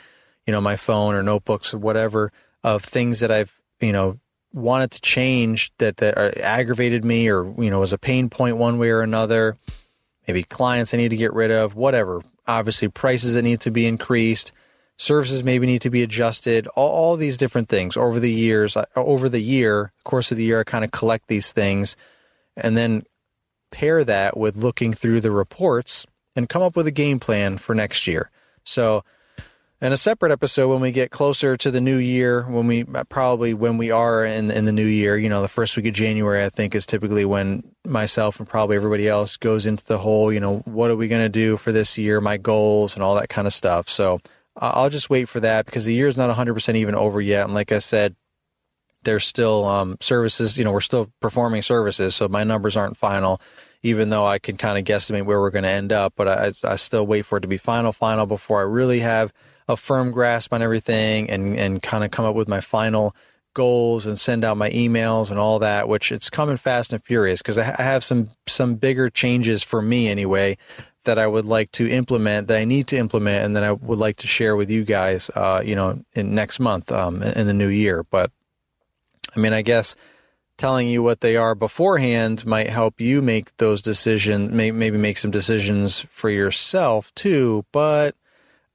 you 0.46 0.52
know 0.52 0.62
my 0.62 0.76
phone 0.76 1.16
or 1.16 1.24
notebooks 1.24 1.74
or 1.74 1.80
whatever. 1.80 2.32
of 2.64 2.84
things 2.84 3.22
that 3.22 3.32
I've, 3.32 3.60
you 3.80 3.92
know, 3.92 4.20
wanted 4.54 4.92
to 4.92 5.02
change 5.02 5.72
that, 5.78 5.98
that 5.98 6.18
are, 6.18 6.34
aggravated 6.42 7.06
me 7.06 7.30
or, 7.30 7.46
you 7.62 7.70
know, 7.70 7.80
was 7.80 7.94
a 7.94 7.98
pain 7.98 8.30
point 8.30 8.58
one 8.58 8.80
way 8.80 8.90
or 8.90 9.02
another. 9.02 9.58
Maybe 10.28 10.44
clients 10.44 10.94
I 10.94 10.98
need 10.98 11.10
to 11.10 11.16
get 11.16 11.34
rid 11.34 11.52
of, 11.52 11.76
whatever. 11.76 12.22
Obviously, 12.48 12.88
prices 12.88 13.34
that 13.34 13.44
need 13.44 13.62
to 13.62 13.72
be 13.72 13.86
increased, 13.86 14.52
services 15.00 15.46
maybe 15.46 15.66
need 15.66 15.82
to 15.82 15.90
be 15.90 16.04
adjusted, 16.04 16.68
all, 16.76 16.90
all 16.90 17.16
these 17.16 17.38
different 17.38 17.70
things 17.70 17.96
over 17.96 18.20
the 18.20 18.32
years. 18.32 18.76
Uh, 18.76 18.84
over 18.98 19.30
the 19.30 19.40
year, 19.40 19.94
course 20.04 20.30
of 20.30 20.38
the 20.38 20.44
year, 20.44 20.60
I 20.60 20.64
kind 20.66 20.84
of 20.84 20.92
collect 20.92 21.30
these 21.30 21.54
things 21.54 21.96
and 22.58 22.78
then 22.78 23.04
pair 23.72 24.04
that 24.04 24.36
with 24.36 24.58
looking 24.58 24.94
through 24.94 25.22
the 25.22 25.32
reports 25.32 26.06
and 26.36 26.50
come 26.50 26.62
up 26.62 26.76
with 26.76 26.86
a 26.86 26.92
game 26.92 27.18
plan 27.18 27.58
for 27.58 27.74
next 27.74 28.08
year. 28.08 28.30
So, 28.64 29.04
in 29.82 29.94
a 29.94 29.98
separate 29.98 30.34
episode, 30.34 30.68
when 30.68 30.82
we 30.82 30.92
get 30.92 31.10
closer 31.10 31.56
to 31.56 31.72
the 31.72 31.80
new 31.80 31.96
year, 31.96 32.44
when 32.44 32.68
we 32.68 32.84
uh, 32.84 33.06
probably 33.06 33.54
when 33.54 33.78
we 33.78 33.92
are 33.92 34.26
in 34.26 34.52
in 34.52 34.66
the 34.66 34.74
new 34.74 34.86
year, 34.86 35.18
you 35.18 35.30
know, 35.30 35.42
the 35.42 35.48
first 35.48 35.78
week 35.78 35.86
of 35.86 35.94
January, 35.94 36.44
I 36.44 36.50
think 36.50 36.76
is 36.76 36.86
typically 36.86 37.24
when 37.24 37.64
myself 37.86 38.40
and 38.40 38.50
probably 38.50 38.76
everybody 38.76 39.08
else 39.08 39.38
goes 39.38 39.66
into 39.66 39.86
the 39.86 39.98
whole, 39.98 40.34
you 40.34 40.42
know, 40.42 40.58
what 40.66 40.92
are 40.92 40.98
we 40.98 41.08
going 41.08 41.24
to 41.24 41.30
do 41.30 41.56
for 41.56 41.72
this 41.72 41.98
year, 41.98 42.20
my 42.20 42.36
goals, 42.36 42.96
and 42.96 43.02
all 43.02 43.16
that 43.16 43.30
kind 43.30 43.48
of 43.48 43.54
stuff. 43.54 43.88
So 43.88 44.20
I'll 44.60 44.90
just 44.90 45.10
wait 45.10 45.30
for 45.30 45.40
that 45.40 45.66
because 45.66 45.86
the 45.86 45.94
year 45.94 46.08
is 46.08 46.18
not 46.18 46.36
100% 46.36 46.76
even 46.76 46.96
over 46.96 47.22
yet. 47.22 47.46
And 47.46 47.54
like 47.54 47.72
I 47.72 47.80
said, 47.80 48.16
there's 49.04 49.26
still 49.26 49.66
um, 49.66 49.96
services, 50.02 50.58
you 50.58 50.66
know, 50.66 50.74
we're 50.74 50.82
still 50.82 51.10
performing 51.22 51.62
services, 51.62 52.16
so 52.16 52.28
my 52.28 52.44
numbers 52.44 52.76
aren't 52.76 52.98
final 52.98 53.42
even 53.84 54.10
though 54.10 54.26
I 54.26 54.40
can 54.40 54.58
kind 54.58 54.78
of 54.78 54.84
guesstimate 54.84 55.26
where 55.26 55.40
we're 55.40 55.52
going 55.52 55.64
to 55.64 55.70
end 55.70 55.92
up. 55.92 56.14
But 56.16 56.28
I, 56.28 56.52
I 56.64 56.76
still 56.76 57.06
wait 57.06 57.26
for 57.26 57.38
it 57.38 57.42
to 57.42 57.48
be 57.48 57.58
final, 57.58 57.92
final 57.92 58.26
before 58.26 58.60
I 58.60 58.64
really 58.64 59.00
have 59.00 59.34
a 59.68 59.78
firm 59.78 60.12
grasp 60.12 60.54
on 60.54 60.62
everything 60.62 61.30
and, 61.30 61.56
and 61.58 61.82
kind 61.82 62.04
of 62.04 62.12
come 62.12 62.26
up 62.26 62.36
with 62.36 62.48
my 62.48 62.62
final 62.62 63.16
goals 63.54 64.06
and 64.06 64.20
send 64.20 64.44
out 64.44 64.58
my 64.58 64.70
emails 64.72 65.30
and 65.30 65.40
all 65.40 65.60
that, 65.60 65.88
which 65.88 66.12
it's 66.12 66.30
coming 66.30 66.58
fast 66.58 66.92
and 66.92 67.04
furious 67.04 67.42
because 67.42 67.58
I, 67.58 67.76
I 67.78 67.84
have 67.84 68.04
some, 68.04 68.30
some 68.48 68.76
bigger 68.76 69.10
changes 69.10 69.64
for 69.64 69.82
me 69.82 70.08
anyway 70.08 70.58
that 71.06 71.18
I 71.18 71.28
would 71.28 71.46
like 71.46 71.72
to 71.74 71.90
implement 71.90 72.48
that 72.48 72.58
I 72.58 72.66
need 72.66 72.88
to 72.88 72.98
implement 72.98 73.46
and 73.46 73.56
that 73.56 73.64
I 73.64 73.72
would 73.72 74.00
like 74.00 74.18
to 74.18 74.28
share 74.28 74.56
with 74.56 74.70
you 74.70 74.84
guys, 74.84 75.30
uh, 75.36 75.62
you 75.64 75.76
know, 75.76 76.04
in 76.14 76.36
next 76.36 76.60
month, 76.60 76.92
um, 76.92 77.22
in 77.24 77.48
the 77.48 77.54
new 77.54 77.70
year. 77.70 78.04
But 78.04 78.32
I 79.36 79.40
mean, 79.40 79.54
I 79.54 79.62
guess 79.62 79.96
telling 80.58 80.90
you 80.90 81.02
what 81.02 81.22
they 81.22 81.38
are 81.38 81.56
beforehand 81.56 82.46
might 82.46 82.68
help 82.68 83.00
you 83.00 83.22
make 83.22 83.56
those 83.58 83.82
decisions, 83.82 84.52
may, 84.52 84.72
maybe 84.72 84.98
make 84.98 85.18
some 85.18 85.32
decisions 85.32 86.06
for 86.12 86.30
yourself 86.30 87.14
too. 87.16 87.66
But 87.72 88.16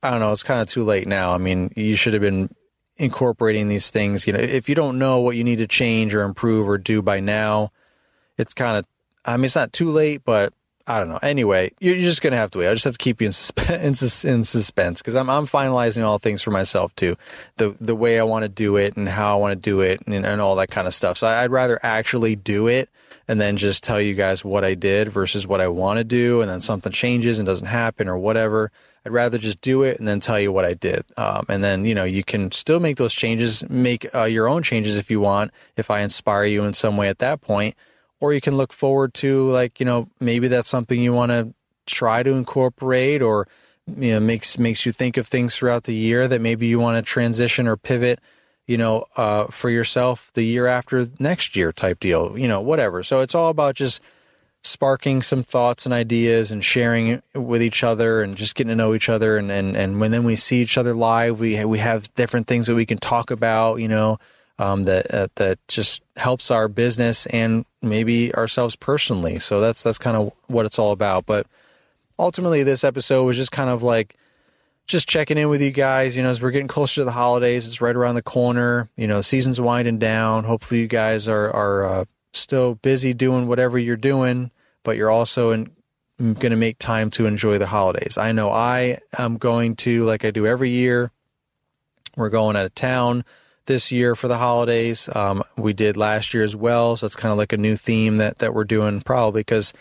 I 0.02 0.10
don't 0.10 0.20
know, 0.20 0.32
it's 0.32 0.42
kind 0.42 0.60
of 0.60 0.68
too 0.68 0.82
late 0.82 1.06
now. 1.06 1.34
I 1.34 1.38
mean, 1.38 1.70
you 1.76 1.94
should 1.94 2.14
have 2.14 2.22
been 2.22 2.54
incorporating 2.96 3.68
these 3.68 3.90
things. 3.90 4.26
You 4.26 4.32
know, 4.32 4.38
if 4.38 4.68
you 4.68 4.74
don't 4.74 4.98
know 4.98 5.20
what 5.20 5.36
you 5.36 5.44
need 5.44 5.58
to 5.58 5.66
change 5.66 6.14
or 6.14 6.22
improve 6.22 6.68
or 6.68 6.78
do 6.78 7.02
by 7.02 7.20
now, 7.20 7.70
it's 8.38 8.54
kind 8.54 8.78
of, 8.78 8.86
I 9.24 9.36
mean, 9.36 9.44
it's 9.44 9.56
not 9.56 9.72
too 9.72 9.90
late, 9.90 10.22
but 10.24 10.52
I 10.86 10.98
don't 10.98 11.08
know. 11.08 11.18
Anyway, 11.22 11.72
you're 11.80 11.96
just 11.96 12.20
gonna 12.20 12.36
have 12.36 12.50
to 12.52 12.58
wait. 12.58 12.68
I 12.68 12.74
just 12.74 12.84
have 12.84 12.98
to 12.98 13.02
keep 13.02 13.22
you 13.22 13.26
in, 13.26 13.32
suspense, 13.32 14.24
in, 14.24 14.44
suspense 14.44 15.00
because 15.00 15.14
I'm 15.14 15.30
I'm 15.30 15.46
finalizing 15.46 16.04
all 16.04 16.18
things 16.18 16.42
for 16.42 16.50
myself 16.50 16.94
too, 16.94 17.16
the 17.56 17.70
the 17.80 17.94
way 17.94 18.18
I 18.18 18.22
want 18.24 18.42
to 18.42 18.50
do 18.50 18.76
it 18.76 18.96
and 18.96 19.08
how 19.08 19.36
I 19.36 19.40
want 19.40 19.52
to 19.52 19.70
do 19.70 19.80
it 19.80 20.02
and, 20.06 20.26
and 20.26 20.40
all 20.40 20.56
that 20.56 20.70
kind 20.70 20.86
of 20.86 20.94
stuff. 20.94 21.18
So 21.18 21.26
I'd 21.26 21.50
rather 21.50 21.80
actually 21.82 22.36
do 22.36 22.66
it 22.66 22.90
and 23.26 23.40
then 23.40 23.56
just 23.56 23.82
tell 23.82 24.00
you 24.00 24.12
guys 24.12 24.44
what 24.44 24.64
I 24.64 24.74
did 24.74 25.08
versus 25.08 25.46
what 25.46 25.62
I 25.62 25.68
want 25.68 25.98
to 25.98 26.04
do, 26.04 26.42
and 26.42 26.50
then 26.50 26.60
something 26.60 26.92
changes 26.92 27.38
and 27.38 27.46
doesn't 27.46 27.66
happen 27.66 28.06
or 28.06 28.18
whatever. 28.18 28.70
I'd 29.06 29.12
rather 29.12 29.38
just 29.38 29.62
do 29.62 29.82
it 29.82 29.98
and 29.98 30.08
then 30.08 30.20
tell 30.20 30.40
you 30.40 30.52
what 30.52 30.64
I 30.64 30.74
did. 30.74 31.04
Um, 31.16 31.44
and 31.48 31.62
then, 31.62 31.84
you 31.84 31.94
know, 31.94 32.04
you 32.04 32.24
can 32.24 32.50
still 32.52 32.80
make 32.80 32.96
those 32.96 33.12
changes, 33.12 33.68
make 33.68 34.06
uh, 34.14 34.24
your 34.24 34.48
own 34.48 34.62
changes 34.62 34.96
if 34.96 35.10
you 35.10 35.20
want, 35.20 35.50
if 35.76 35.90
I 35.90 36.00
inspire 36.00 36.44
you 36.44 36.64
in 36.64 36.72
some 36.72 36.96
way 36.96 37.08
at 37.08 37.18
that 37.18 37.42
point 37.42 37.74
or 38.24 38.32
you 38.32 38.40
can 38.40 38.56
look 38.56 38.72
forward 38.72 39.12
to 39.12 39.46
like 39.50 39.78
you 39.78 39.84
know 39.84 40.08
maybe 40.18 40.48
that's 40.48 40.68
something 40.68 40.98
you 40.98 41.12
want 41.12 41.30
to 41.30 41.52
try 41.84 42.22
to 42.22 42.30
incorporate 42.30 43.20
or 43.20 43.46
you 43.86 44.12
know 44.12 44.20
makes 44.20 44.58
makes 44.58 44.86
you 44.86 44.92
think 44.92 45.18
of 45.18 45.26
things 45.26 45.54
throughout 45.54 45.84
the 45.84 45.94
year 45.94 46.26
that 46.26 46.40
maybe 46.40 46.66
you 46.66 46.78
want 46.78 46.96
to 46.96 47.02
transition 47.02 47.68
or 47.68 47.76
pivot 47.76 48.18
you 48.66 48.78
know 48.78 49.04
uh, 49.16 49.44
for 49.48 49.68
yourself 49.68 50.30
the 50.32 50.42
year 50.42 50.66
after 50.66 51.06
next 51.18 51.54
year 51.54 51.70
type 51.70 52.00
deal 52.00 52.38
you 52.38 52.48
know 52.48 52.62
whatever. 52.62 53.02
So 53.02 53.20
it's 53.20 53.34
all 53.34 53.50
about 53.50 53.74
just 53.74 54.00
sparking 54.62 55.20
some 55.20 55.42
thoughts 55.42 55.84
and 55.84 55.92
ideas 55.92 56.50
and 56.50 56.64
sharing 56.64 57.20
with 57.34 57.62
each 57.62 57.84
other 57.84 58.22
and 58.22 58.34
just 58.34 58.54
getting 58.54 58.70
to 58.70 58.74
know 58.74 58.94
each 58.94 59.10
other 59.10 59.36
and 59.36 59.50
and, 59.50 59.76
and 59.76 60.00
when 60.00 60.12
then 60.12 60.24
we 60.24 60.34
see 60.34 60.62
each 60.62 60.78
other 60.78 60.94
live 60.94 61.38
we 61.38 61.62
we 61.66 61.78
have 61.78 62.12
different 62.14 62.46
things 62.46 62.66
that 62.66 62.74
we 62.74 62.86
can 62.86 62.96
talk 62.96 63.30
about 63.30 63.76
you 63.76 63.88
know 63.88 64.16
um, 64.58 64.84
that 64.84 65.12
uh, 65.12 65.28
that 65.36 65.58
just 65.68 66.02
helps 66.16 66.50
our 66.50 66.68
business 66.68 67.26
and 67.26 67.64
maybe 67.82 68.34
ourselves 68.34 68.76
personally. 68.76 69.38
So 69.38 69.60
that's 69.60 69.82
that's 69.82 69.98
kind 69.98 70.16
of 70.16 70.32
what 70.46 70.66
it's 70.66 70.78
all 70.78 70.92
about. 70.92 71.26
But 71.26 71.46
ultimately, 72.18 72.62
this 72.62 72.84
episode 72.84 73.24
was 73.24 73.36
just 73.36 73.52
kind 73.52 73.70
of 73.70 73.82
like 73.82 74.16
just 74.86 75.08
checking 75.08 75.38
in 75.38 75.48
with 75.48 75.62
you 75.62 75.70
guys. 75.70 76.16
You 76.16 76.22
know, 76.22 76.30
as 76.30 76.40
we're 76.40 76.50
getting 76.50 76.68
closer 76.68 77.00
to 77.00 77.04
the 77.04 77.12
holidays, 77.12 77.66
it's 77.66 77.80
right 77.80 77.96
around 77.96 78.14
the 78.14 78.22
corner. 78.22 78.88
You 78.96 79.06
know, 79.06 79.18
the 79.18 79.22
season's 79.22 79.60
winding 79.60 79.98
down. 79.98 80.44
Hopefully, 80.44 80.80
you 80.80 80.86
guys 80.86 81.26
are 81.26 81.50
are 81.50 81.84
uh, 81.84 82.04
still 82.32 82.76
busy 82.76 83.12
doing 83.12 83.46
whatever 83.46 83.78
you're 83.78 83.96
doing, 83.96 84.50
but 84.84 84.96
you're 84.96 85.10
also 85.10 85.50
in, 85.50 85.70
going 86.18 86.50
to 86.50 86.56
make 86.56 86.78
time 86.78 87.10
to 87.10 87.26
enjoy 87.26 87.58
the 87.58 87.66
holidays. 87.66 88.16
I 88.16 88.30
know 88.32 88.50
I 88.50 88.98
am 89.18 89.36
going 89.36 89.74
to, 89.76 90.04
like 90.04 90.24
I 90.24 90.30
do 90.30 90.46
every 90.46 90.70
year. 90.70 91.10
We're 92.16 92.28
going 92.28 92.54
out 92.54 92.66
of 92.66 92.74
town 92.76 93.24
this 93.66 93.92
year 93.92 94.14
for 94.14 94.28
the 94.28 94.38
holidays. 94.38 95.08
Um, 95.14 95.42
we 95.56 95.72
did 95.72 95.96
last 95.96 96.34
year 96.34 96.42
as 96.42 96.56
well, 96.56 96.96
so 96.96 97.06
it's 97.06 97.16
kind 97.16 97.32
of 97.32 97.38
like 97.38 97.52
a 97.52 97.56
new 97.56 97.76
theme 97.76 98.18
that 98.18 98.38
that 98.38 98.54
we're 98.54 98.64
doing 98.64 99.00
probably 99.00 99.40
because 99.40 99.72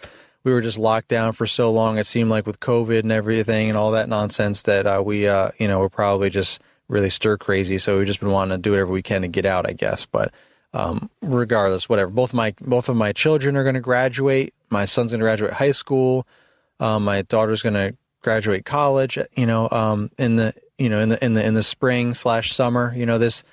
we 0.43 0.51
were 0.51 0.61
just 0.61 0.77
locked 0.77 1.07
down 1.07 1.33
for 1.33 1.47
so 1.47 1.71
long. 1.71 1.97
It 1.97 2.07
seemed 2.07 2.29
like 2.29 2.45
with 2.45 2.59
COVID 2.59 2.99
and 2.99 3.11
everything 3.11 3.69
and 3.69 3.77
all 3.77 3.91
that 3.91 4.09
nonsense 4.09 4.63
that 4.63 4.85
uh, 4.85 5.01
we, 5.05 5.27
uh, 5.27 5.51
you 5.57 5.67
know, 5.67 5.79
we're 5.79 5.89
probably 5.89 6.29
just 6.29 6.61
really 6.89 7.09
stir 7.09 7.37
crazy. 7.37 7.77
So 7.77 7.97
we've 7.97 8.07
just 8.07 8.19
been 8.19 8.31
wanting 8.31 8.57
to 8.57 8.61
do 8.61 8.71
whatever 8.71 8.91
we 8.91 9.01
can 9.01 9.21
to 9.21 9.27
get 9.27 9.45
out, 9.45 9.67
I 9.67 9.73
guess. 9.73 10.05
But 10.05 10.33
um, 10.73 11.09
regardless, 11.21 11.87
whatever. 11.87 12.11
Both 12.11 12.33
my 12.33 12.53
both 12.59 12.89
of 12.89 12.95
my 12.95 13.13
children 13.13 13.55
are 13.55 13.63
going 13.63 13.75
to 13.75 13.81
graduate. 13.81 14.53
My 14.69 14.85
son's 14.85 15.11
going 15.11 15.19
to 15.19 15.25
graduate 15.25 15.53
high 15.53 15.71
school. 15.71 16.27
Um, 16.79 17.03
my 17.03 17.21
daughter's 17.21 17.61
going 17.61 17.75
to 17.75 17.95
graduate 18.21 18.65
college. 18.65 19.17
You 19.35 19.45
know, 19.45 19.69
um, 19.71 20.09
in 20.17 20.35
the 20.35 20.53
you 20.77 20.89
know 20.89 20.99
in 20.99 21.09
the 21.09 21.23
in 21.23 21.35
the 21.35 21.45
in 21.45 21.53
the 21.53 21.63
spring 21.63 22.13
slash 22.13 22.51
summer. 22.51 22.91
You 22.95 23.05
know 23.05 23.17
this 23.17 23.43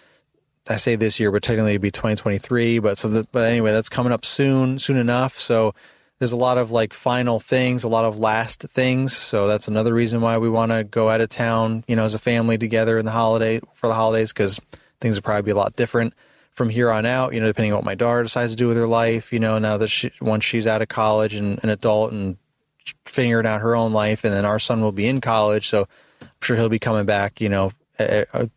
I 0.69 0.77
say 0.77 0.95
this 0.95 1.19
year, 1.19 1.33
but 1.33 1.43
technically 1.43 1.73
it'd 1.73 1.83
be 1.83 1.91
2023. 1.91 2.79
But 2.79 2.99
so, 2.99 3.25
but 3.33 3.51
anyway, 3.51 3.73
that's 3.73 3.89
coming 3.89 4.13
up 4.13 4.25
soon, 4.25 4.79
soon 4.79 4.97
enough. 4.97 5.39
So 5.39 5.75
there's 6.19 6.33
a 6.33 6.37
lot 6.37 6.59
of 6.59 6.71
like 6.71 6.93
final 6.93 7.41
things, 7.41 7.83
a 7.83 7.89
lot 7.89 8.05
of 8.05 8.19
last 8.19 8.63
things. 8.63 9.17
So 9.17 9.47
that's 9.47 9.69
another 9.69 9.95
reason 9.95 10.21
why 10.21 10.39
we 10.39 10.51
want 10.51 10.71
to 10.71 10.85
go 10.85 11.09
out 11.09 11.23
of 11.23 11.31
town, 11.31 11.83
you 11.89 11.97
know, 11.97 12.05
as 12.05 12.15
a 12.15 12.19
family 12.19 12.59
together 12.59 12.99
in 12.99 13.07
the 13.07 13.11
holiday 13.11 13.61
for 13.75 13.89
the 13.89 13.95
holidays, 13.95 14.33
because 14.33 14.61
things 15.01 15.17
will 15.17 15.23
probably 15.23 15.43
be 15.43 15.51
a 15.51 15.57
lot 15.57 15.77
different 15.77 16.15
from 16.53 16.69
here 16.69 16.91
on 16.91 17.07
out. 17.07 17.33
You 17.33 17.41
know, 17.41 17.47
depending 17.47 17.73
on 17.73 17.79
what 17.79 17.87
my 17.87 17.95
daughter 17.95 18.23
decides 18.23 18.53
to 18.53 18.57
do 18.57 18.69
with 18.69 18.77
her 18.77 18.87
life. 18.87 19.33
You 19.33 19.41
know, 19.41 19.59
now 19.59 19.79
that 19.79 19.89
she 19.89 20.13
once 20.21 20.45
she's 20.45 20.67
out 20.67 20.83
of 20.83 20.89
college 20.89 21.35
and 21.35 21.59
an 21.63 21.71
adult 21.71 22.13
and 22.13 22.37
figuring 23.07 23.47
out 23.47 23.63
her 23.63 23.75
own 23.75 23.93
life, 23.95 24.23
and 24.25 24.33
then 24.35 24.45
our 24.45 24.59
son 24.59 24.83
will 24.83 24.93
be 24.93 25.07
in 25.07 25.23
college, 25.23 25.69
so 25.69 25.87
I'm 26.21 26.29
sure 26.43 26.57
he'll 26.57 26.69
be 26.69 26.79
coming 26.79 27.07
back. 27.07 27.41
You 27.41 27.49
know, 27.49 27.73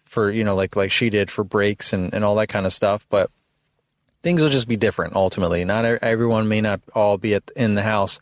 for 0.06 0.32
you 0.32 0.44
know 0.44 0.56
like 0.56 0.76
like 0.76 0.92
she 0.92 1.10
did 1.10 1.30
for 1.32 1.44
breaks 1.44 1.94
and 1.94 2.14
and 2.14 2.24
all 2.24 2.36
that 2.36 2.48
kind 2.48 2.66
of 2.66 2.74
stuff 2.74 3.06
but 3.10 3.30
things 4.24 4.42
will 4.42 4.50
just 4.50 4.68
be 4.68 4.78
different 4.78 5.16
ultimately. 5.16 5.64
Not 5.66 5.86
everyone 5.86 6.48
may 6.48 6.62
not 6.62 6.82
all 6.96 7.18
be 7.18 7.36
at, 7.36 7.52
in 7.56 7.76
the 7.76 7.84
house 7.84 8.20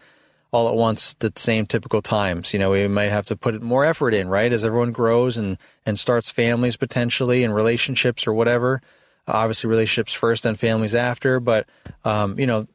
all 0.51 0.67
at 0.67 0.75
once 0.75 1.13
the 1.13 1.31
same 1.37 1.65
typical 1.65 2.01
times. 2.01 2.51
You 2.51 2.59
know 2.59 2.71
we 2.71 2.87
might 2.87 3.11
have 3.11 3.27
to 3.27 3.37
put 3.37 3.61
more 3.61 3.85
effort 3.85 4.13
in 4.13 4.27
right 4.27 4.51
as 4.51 4.65
everyone 4.65 4.91
grows 4.91 5.37
and 5.37 5.57
and 5.85 5.97
starts 5.97 6.31
families 6.31 6.75
potentially 6.75 7.43
and 7.45 7.55
relationships 7.55 8.27
or 8.27 8.33
whatever. 8.33 8.81
Obviously 9.27 9.69
relationships 9.69 10.13
first 10.13 10.45
and 10.45 10.59
families 10.59 10.95
after 10.95 11.39
but 11.39 11.69
um, 12.03 12.37
you 12.37 12.47
know 12.47 12.67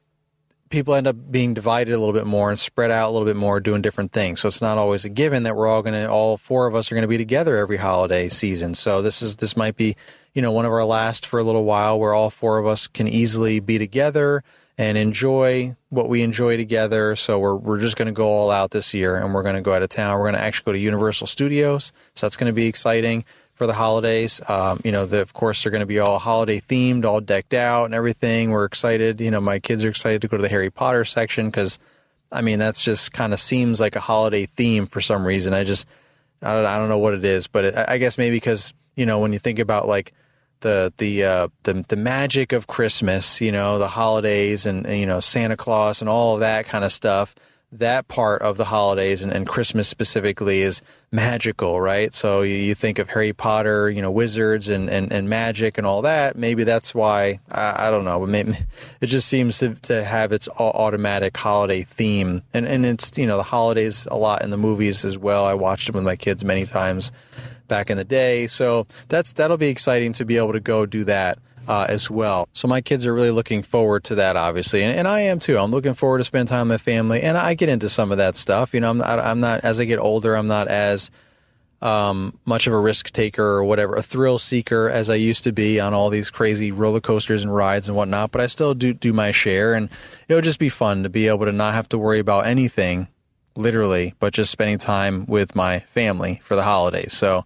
people 0.68 0.94
end 0.94 1.06
up 1.06 1.16
being 1.30 1.54
divided 1.54 1.94
a 1.94 1.98
little 1.98 2.12
bit 2.12 2.26
more 2.26 2.50
and 2.50 2.58
spread 2.58 2.90
out 2.90 3.08
a 3.08 3.12
little 3.12 3.26
bit 3.26 3.36
more 3.36 3.60
doing 3.60 3.82
different 3.82 4.12
things. 4.12 4.40
So 4.40 4.48
it's 4.48 4.60
not 4.60 4.78
always 4.78 5.04
a 5.04 5.08
given 5.08 5.44
that 5.44 5.56
we're 5.56 5.66
all 5.66 5.82
going 5.82 5.94
to, 5.94 6.10
all 6.10 6.36
four 6.36 6.66
of 6.66 6.74
us 6.74 6.90
are 6.90 6.94
going 6.94 7.02
to 7.02 7.08
be 7.08 7.18
together 7.18 7.56
every 7.56 7.76
holiday 7.76 8.28
season. 8.28 8.74
So 8.74 9.02
this 9.02 9.22
is, 9.22 9.36
this 9.36 9.56
might 9.56 9.76
be, 9.76 9.96
you 10.34 10.42
know, 10.42 10.52
one 10.52 10.64
of 10.64 10.72
our 10.72 10.84
last 10.84 11.26
for 11.26 11.38
a 11.38 11.44
little 11.44 11.64
while 11.64 11.98
where 11.98 12.14
all 12.14 12.30
four 12.30 12.58
of 12.58 12.66
us 12.66 12.86
can 12.86 13.08
easily 13.08 13.60
be 13.60 13.78
together 13.78 14.42
and 14.78 14.98
enjoy 14.98 15.74
what 15.88 16.08
we 16.08 16.22
enjoy 16.22 16.56
together. 16.56 17.16
So 17.16 17.38
we're, 17.38 17.56
we're 17.56 17.80
just 17.80 17.96
going 17.96 18.06
to 18.06 18.12
go 18.12 18.28
all 18.28 18.50
out 18.50 18.72
this 18.72 18.92
year 18.92 19.16
and 19.16 19.32
we're 19.32 19.42
going 19.42 19.54
to 19.54 19.62
go 19.62 19.72
out 19.72 19.82
of 19.82 19.88
town. 19.88 20.18
We're 20.18 20.24
going 20.24 20.34
to 20.34 20.40
actually 20.40 20.64
go 20.64 20.72
to 20.72 20.78
Universal 20.78 21.28
Studios. 21.28 21.92
So 22.14 22.26
that's 22.26 22.36
going 22.36 22.50
to 22.50 22.54
be 22.54 22.66
exciting 22.66 23.24
for 23.56 23.66
the 23.66 23.72
holidays. 23.72 24.40
Um, 24.48 24.80
you 24.84 24.92
know, 24.92 25.06
the, 25.06 25.20
of 25.20 25.32
course, 25.32 25.62
they're 25.62 25.72
going 25.72 25.80
to 25.80 25.86
be 25.86 25.98
all 25.98 26.18
holiday 26.18 26.60
themed, 26.60 27.04
all 27.04 27.20
decked 27.20 27.54
out 27.54 27.86
and 27.86 27.94
everything. 27.94 28.50
We're 28.50 28.66
excited. 28.66 29.20
You 29.20 29.30
know, 29.30 29.40
my 29.40 29.58
kids 29.58 29.84
are 29.84 29.88
excited 29.88 30.22
to 30.22 30.28
go 30.28 30.36
to 30.36 30.42
the 30.42 30.48
Harry 30.48 30.70
Potter 30.70 31.04
section 31.04 31.46
because, 31.46 31.78
I 32.30 32.42
mean, 32.42 32.58
that's 32.58 32.82
just 32.82 33.12
kind 33.12 33.32
of 33.32 33.40
seems 33.40 33.80
like 33.80 33.96
a 33.96 34.00
holiday 34.00 34.46
theme 34.46 34.86
for 34.86 35.00
some 35.00 35.26
reason. 35.26 35.54
I 35.54 35.64
just, 35.64 35.86
I 36.42 36.54
don't, 36.54 36.66
I 36.66 36.78
don't 36.78 36.90
know 36.90 36.98
what 36.98 37.14
it 37.14 37.24
is, 37.24 37.48
but 37.48 37.64
it, 37.64 37.74
I 37.76 37.98
guess 37.98 38.18
maybe 38.18 38.36
because, 38.36 38.74
you 38.94 39.06
know, 39.06 39.18
when 39.18 39.32
you 39.32 39.38
think 39.38 39.58
about 39.58 39.88
like 39.88 40.12
the 40.60 40.92
the 40.98 41.24
uh, 41.24 41.48
the 41.64 41.84
the 41.88 41.96
magic 41.96 42.52
of 42.52 42.66
Christmas, 42.66 43.40
you 43.40 43.52
know, 43.52 43.78
the 43.78 43.88
holidays 43.88 44.66
and, 44.66 44.86
and 44.86 44.98
you 44.98 45.06
know 45.06 45.20
Santa 45.20 45.56
Claus 45.56 46.00
and 46.00 46.08
all 46.08 46.38
that 46.38 46.66
kind 46.66 46.84
of 46.84 46.92
stuff 46.92 47.34
that 47.72 48.08
part 48.08 48.42
of 48.42 48.56
the 48.56 48.64
holidays 48.64 49.22
and, 49.22 49.32
and, 49.32 49.46
Christmas 49.46 49.88
specifically 49.88 50.62
is 50.62 50.82
magical, 51.12 51.80
right? 51.80 52.14
So 52.14 52.42
you, 52.42 52.74
think 52.74 52.98
of 52.98 53.08
Harry 53.08 53.32
Potter, 53.32 53.88
you 53.90 54.02
know, 54.02 54.10
wizards 54.10 54.68
and, 54.68 54.90
and, 54.90 55.12
and 55.12 55.28
magic 55.28 55.78
and 55.78 55.86
all 55.86 56.02
that. 56.02 56.36
Maybe 56.36 56.64
that's 56.64 56.94
why, 56.94 57.40
I, 57.50 57.88
I 57.88 57.90
don't 57.90 58.04
know, 58.04 58.24
it 59.00 59.06
just 59.06 59.28
seems 59.28 59.58
to, 59.58 59.74
to 59.74 60.04
have 60.04 60.32
its 60.32 60.48
automatic 60.48 61.36
holiday 61.36 61.82
theme. 61.82 62.42
And, 62.52 62.66
and 62.66 62.84
it's, 62.84 63.16
you 63.16 63.26
know, 63.26 63.36
the 63.36 63.42
holidays 63.42 64.06
a 64.10 64.16
lot 64.16 64.42
in 64.42 64.50
the 64.50 64.56
movies 64.56 65.04
as 65.04 65.16
well. 65.16 65.44
I 65.44 65.54
watched 65.54 65.86
them 65.86 65.94
with 65.94 66.04
my 66.04 66.16
kids 66.16 66.44
many 66.44 66.66
times 66.66 67.12
back 67.68 67.90
in 67.90 67.96
the 67.96 68.04
day. 68.04 68.46
So 68.46 68.86
that's, 69.08 69.32
that'll 69.32 69.56
be 69.56 69.68
exciting 69.68 70.12
to 70.14 70.24
be 70.24 70.36
able 70.36 70.52
to 70.52 70.60
go 70.60 70.86
do 70.86 71.04
that 71.04 71.38
uh, 71.68 71.86
as 71.88 72.10
well. 72.10 72.48
So 72.52 72.68
my 72.68 72.80
kids 72.80 73.06
are 73.06 73.14
really 73.14 73.30
looking 73.30 73.62
forward 73.62 74.04
to 74.04 74.14
that, 74.16 74.36
obviously, 74.36 74.82
and, 74.82 74.96
and 74.96 75.08
I 75.08 75.20
am 75.20 75.38
too. 75.38 75.58
I'm 75.58 75.70
looking 75.70 75.94
forward 75.94 76.18
to 76.18 76.24
spend 76.24 76.48
time 76.48 76.68
with 76.68 76.80
family, 76.80 77.22
and 77.22 77.36
I 77.36 77.54
get 77.54 77.68
into 77.68 77.88
some 77.88 78.12
of 78.12 78.18
that 78.18 78.36
stuff. 78.36 78.74
You 78.74 78.80
know, 78.80 78.90
I'm 78.90 78.98
not, 78.98 79.18
I'm 79.18 79.40
not 79.40 79.64
as 79.64 79.80
I 79.80 79.84
get 79.84 79.98
older, 79.98 80.36
I'm 80.36 80.46
not 80.46 80.68
as 80.68 81.10
um, 81.82 82.38
much 82.44 82.66
of 82.66 82.72
a 82.72 82.78
risk 82.78 83.10
taker 83.10 83.44
or 83.44 83.64
whatever, 83.64 83.96
a 83.96 84.02
thrill 84.02 84.38
seeker 84.38 84.88
as 84.88 85.10
I 85.10 85.14
used 85.16 85.44
to 85.44 85.52
be 85.52 85.78
on 85.78 85.92
all 85.92 86.08
these 86.08 86.30
crazy 86.30 86.72
roller 86.72 87.00
coasters 87.00 87.42
and 87.42 87.54
rides 87.54 87.88
and 87.88 87.96
whatnot. 87.96 88.30
But 88.32 88.40
I 88.40 88.46
still 88.46 88.74
do 88.74 88.94
do 88.94 89.12
my 89.12 89.30
share, 89.30 89.74
and 89.74 89.88
it'll 90.28 90.42
just 90.42 90.58
be 90.58 90.68
fun 90.68 91.02
to 91.02 91.10
be 91.10 91.28
able 91.28 91.44
to 91.46 91.52
not 91.52 91.74
have 91.74 91.88
to 91.90 91.98
worry 91.98 92.18
about 92.18 92.46
anything, 92.46 93.08
literally, 93.56 94.14
but 94.20 94.32
just 94.32 94.50
spending 94.50 94.78
time 94.78 95.26
with 95.26 95.54
my 95.54 95.80
family 95.80 96.40
for 96.44 96.56
the 96.56 96.62
holidays. 96.62 97.12
So 97.12 97.44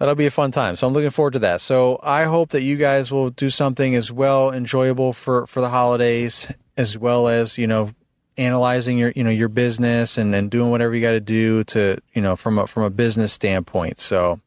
that'll 0.00 0.14
be 0.16 0.26
a 0.26 0.30
fun 0.30 0.50
time. 0.50 0.74
So 0.74 0.86
I'm 0.86 0.92
looking 0.92 1.10
forward 1.10 1.34
to 1.34 1.38
that. 1.40 1.60
So 1.60 2.00
I 2.02 2.24
hope 2.24 2.50
that 2.50 2.62
you 2.62 2.76
guys 2.76 3.12
will 3.12 3.30
do 3.30 3.50
something 3.50 3.94
as 3.94 4.10
well 4.10 4.50
enjoyable 4.50 5.12
for 5.12 5.46
for 5.46 5.60
the 5.60 5.68
holidays, 5.68 6.52
as 6.76 6.98
well 6.98 7.28
as 7.28 7.58
you 7.58 7.68
know 7.68 7.92
analyzing 8.36 8.98
your 8.98 9.12
you 9.14 9.22
know 9.22 9.30
your 9.30 9.48
business 9.48 10.18
and, 10.18 10.34
and 10.34 10.50
doing 10.50 10.70
whatever 10.70 10.94
you 10.94 11.02
got 11.02 11.12
to 11.12 11.20
do 11.20 11.62
to 11.64 11.98
you 12.14 12.22
know 12.22 12.34
from 12.34 12.58
a 12.58 12.66
from 12.66 12.82
a 12.82 12.90
business 12.90 13.32
standpoint. 13.32 14.00
So 14.00 14.40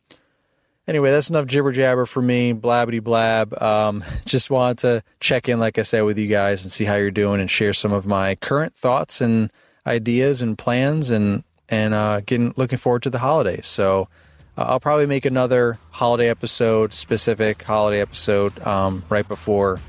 anyway, 0.88 1.12
that's 1.12 1.30
enough 1.30 1.46
jibber 1.46 1.72
jabber 1.72 2.08
for 2.08 2.22
me, 2.22 2.54
blabbity 2.54 3.02
blab. 3.02 3.62
Um, 3.62 4.04
just 4.26 4.50
wanted 4.50 4.80
to 4.80 5.04
check 5.20 5.48
in, 5.48 5.60
like 5.60 5.78
I 5.78 5.84
said, 5.84 6.02
with 6.02 6.18
you 6.18 6.28
guys 6.28 6.63
and 6.63 6.72
see 6.72 6.86
how 6.86 6.96
you're 6.96 7.12
doing 7.12 7.39
and 7.39 7.50
share 7.50 7.74
some 7.74 7.94
of 7.94 8.06
my 8.06 8.36
current 8.36 8.76
thoughts 8.76 9.22
and 9.22 9.52
ideas 9.86 10.42
and 10.42 10.58
plans 10.58 11.12
and 11.12 11.44
and 11.70 11.94
uh, 11.94 12.22
getting 12.22 12.56
looking 12.58 12.80
forward 12.80 13.04
to 13.04 13.12
the 13.12 13.20
holidays. 13.20 13.68
So 13.68 14.10
uh, 14.58 14.66
I'll 14.68 14.80
probably 14.80 15.08
make 15.08 15.26
another 15.26 15.80
holiday 15.92 16.30
episode, 16.30 16.94
specific 16.94 17.63
holiday 17.63 18.02
episode, 18.02 18.60
um, 18.66 19.04
right 19.10 19.28
before, 19.28 19.80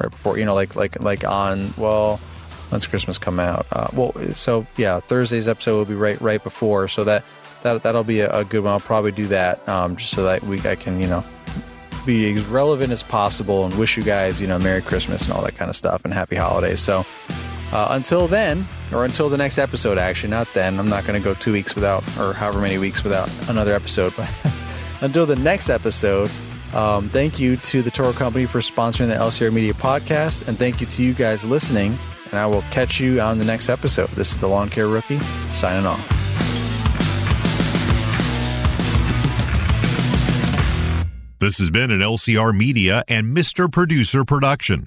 right 0.00 0.10
before 0.10 0.38
you 0.38 0.44
know, 0.44 0.54
like 0.54 0.76
like 0.76 1.00
like 1.00 1.24
on 1.24 1.74
well, 1.76 2.18
when's 2.70 2.86
Christmas 2.86 3.18
come 3.18 3.40
out? 3.40 3.66
Uh, 3.72 3.88
well, 3.92 4.12
so 4.34 4.66
yeah, 4.76 5.00
Thursday's 5.00 5.48
episode 5.48 5.76
will 5.76 5.84
be 5.84 5.94
right 5.94 6.20
right 6.20 6.42
before, 6.42 6.86
so 6.88 7.04
that 7.04 7.24
that 7.62 7.82
that'll 7.82 8.04
be 8.04 8.20
a, 8.20 8.30
a 8.30 8.44
good 8.44 8.62
one. 8.62 8.72
I'll 8.72 8.80
probably 8.80 9.12
do 9.12 9.26
that 9.28 9.66
um, 9.68 9.96
just 9.96 10.10
so 10.10 10.22
that 10.24 10.42
we 10.44 10.60
I 10.60 10.76
can 10.76 11.00
you 11.00 11.08
know 11.08 11.24
be 12.06 12.34
as 12.34 12.44
relevant 12.46 12.92
as 12.92 13.02
possible 13.02 13.64
and 13.64 13.76
wish 13.78 13.96
you 13.96 14.02
guys 14.04 14.40
you 14.40 14.46
know 14.46 14.58
Merry 14.58 14.82
Christmas 14.82 15.24
and 15.24 15.32
all 15.32 15.42
that 15.42 15.56
kind 15.56 15.70
of 15.70 15.76
stuff 15.76 16.04
and 16.04 16.14
Happy 16.14 16.36
Holidays. 16.36 16.80
So 16.80 17.04
uh, 17.72 17.88
until 17.90 18.28
then, 18.28 18.64
or 18.94 19.04
until 19.04 19.28
the 19.28 19.36
next 19.36 19.58
episode, 19.58 19.98
actually, 19.98 20.30
not 20.30 20.46
then. 20.54 20.78
I'm 20.78 20.88
not 20.88 21.04
going 21.04 21.20
to 21.20 21.24
go 21.24 21.34
two 21.34 21.52
weeks 21.52 21.74
without, 21.74 22.02
or 22.18 22.32
however 22.32 22.60
many 22.60 22.78
weeks 22.78 23.02
without 23.02 23.30
another 23.48 23.74
episode. 23.74 24.14
But 24.16 24.30
until 25.00 25.26
the 25.26 25.36
next 25.36 25.68
episode, 25.68 26.30
um, 26.72 27.08
thank 27.08 27.38
you 27.38 27.56
to 27.56 27.82
the 27.82 27.90
Toro 27.90 28.12
Company 28.12 28.46
for 28.46 28.60
sponsoring 28.60 29.08
the 29.08 29.14
LCR 29.14 29.52
Media 29.52 29.74
podcast, 29.74 30.46
and 30.48 30.56
thank 30.56 30.80
you 30.80 30.86
to 30.86 31.02
you 31.02 31.12
guys 31.12 31.44
listening. 31.44 31.96
And 32.30 32.38
I 32.38 32.46
will 32.46 32.62
catch 32.70 33.00
you 33.00 33.20
on 33.20 33.38
the 33.38 33.44
next 33.44 33.68
episode. 33.68 34.08
This 34.10 34.32
is 34.32 34.38
the 34.38 34.48
Lawn 34.48 34.70
Care 34.70 34.88
Rookie 34.88 35.18
signing 35.52 35.86
off. 35.86 36.10
This 41.40 41.58
has 41.58 41.68
been 41.68 41.90
an 41.90 42.00
LCR 42.00 42.56
Media 42.56 43.04
and 43.06 43.36
Mr. 43.36 43.70
Producer 43.70 44.24
production. 44.24 44.86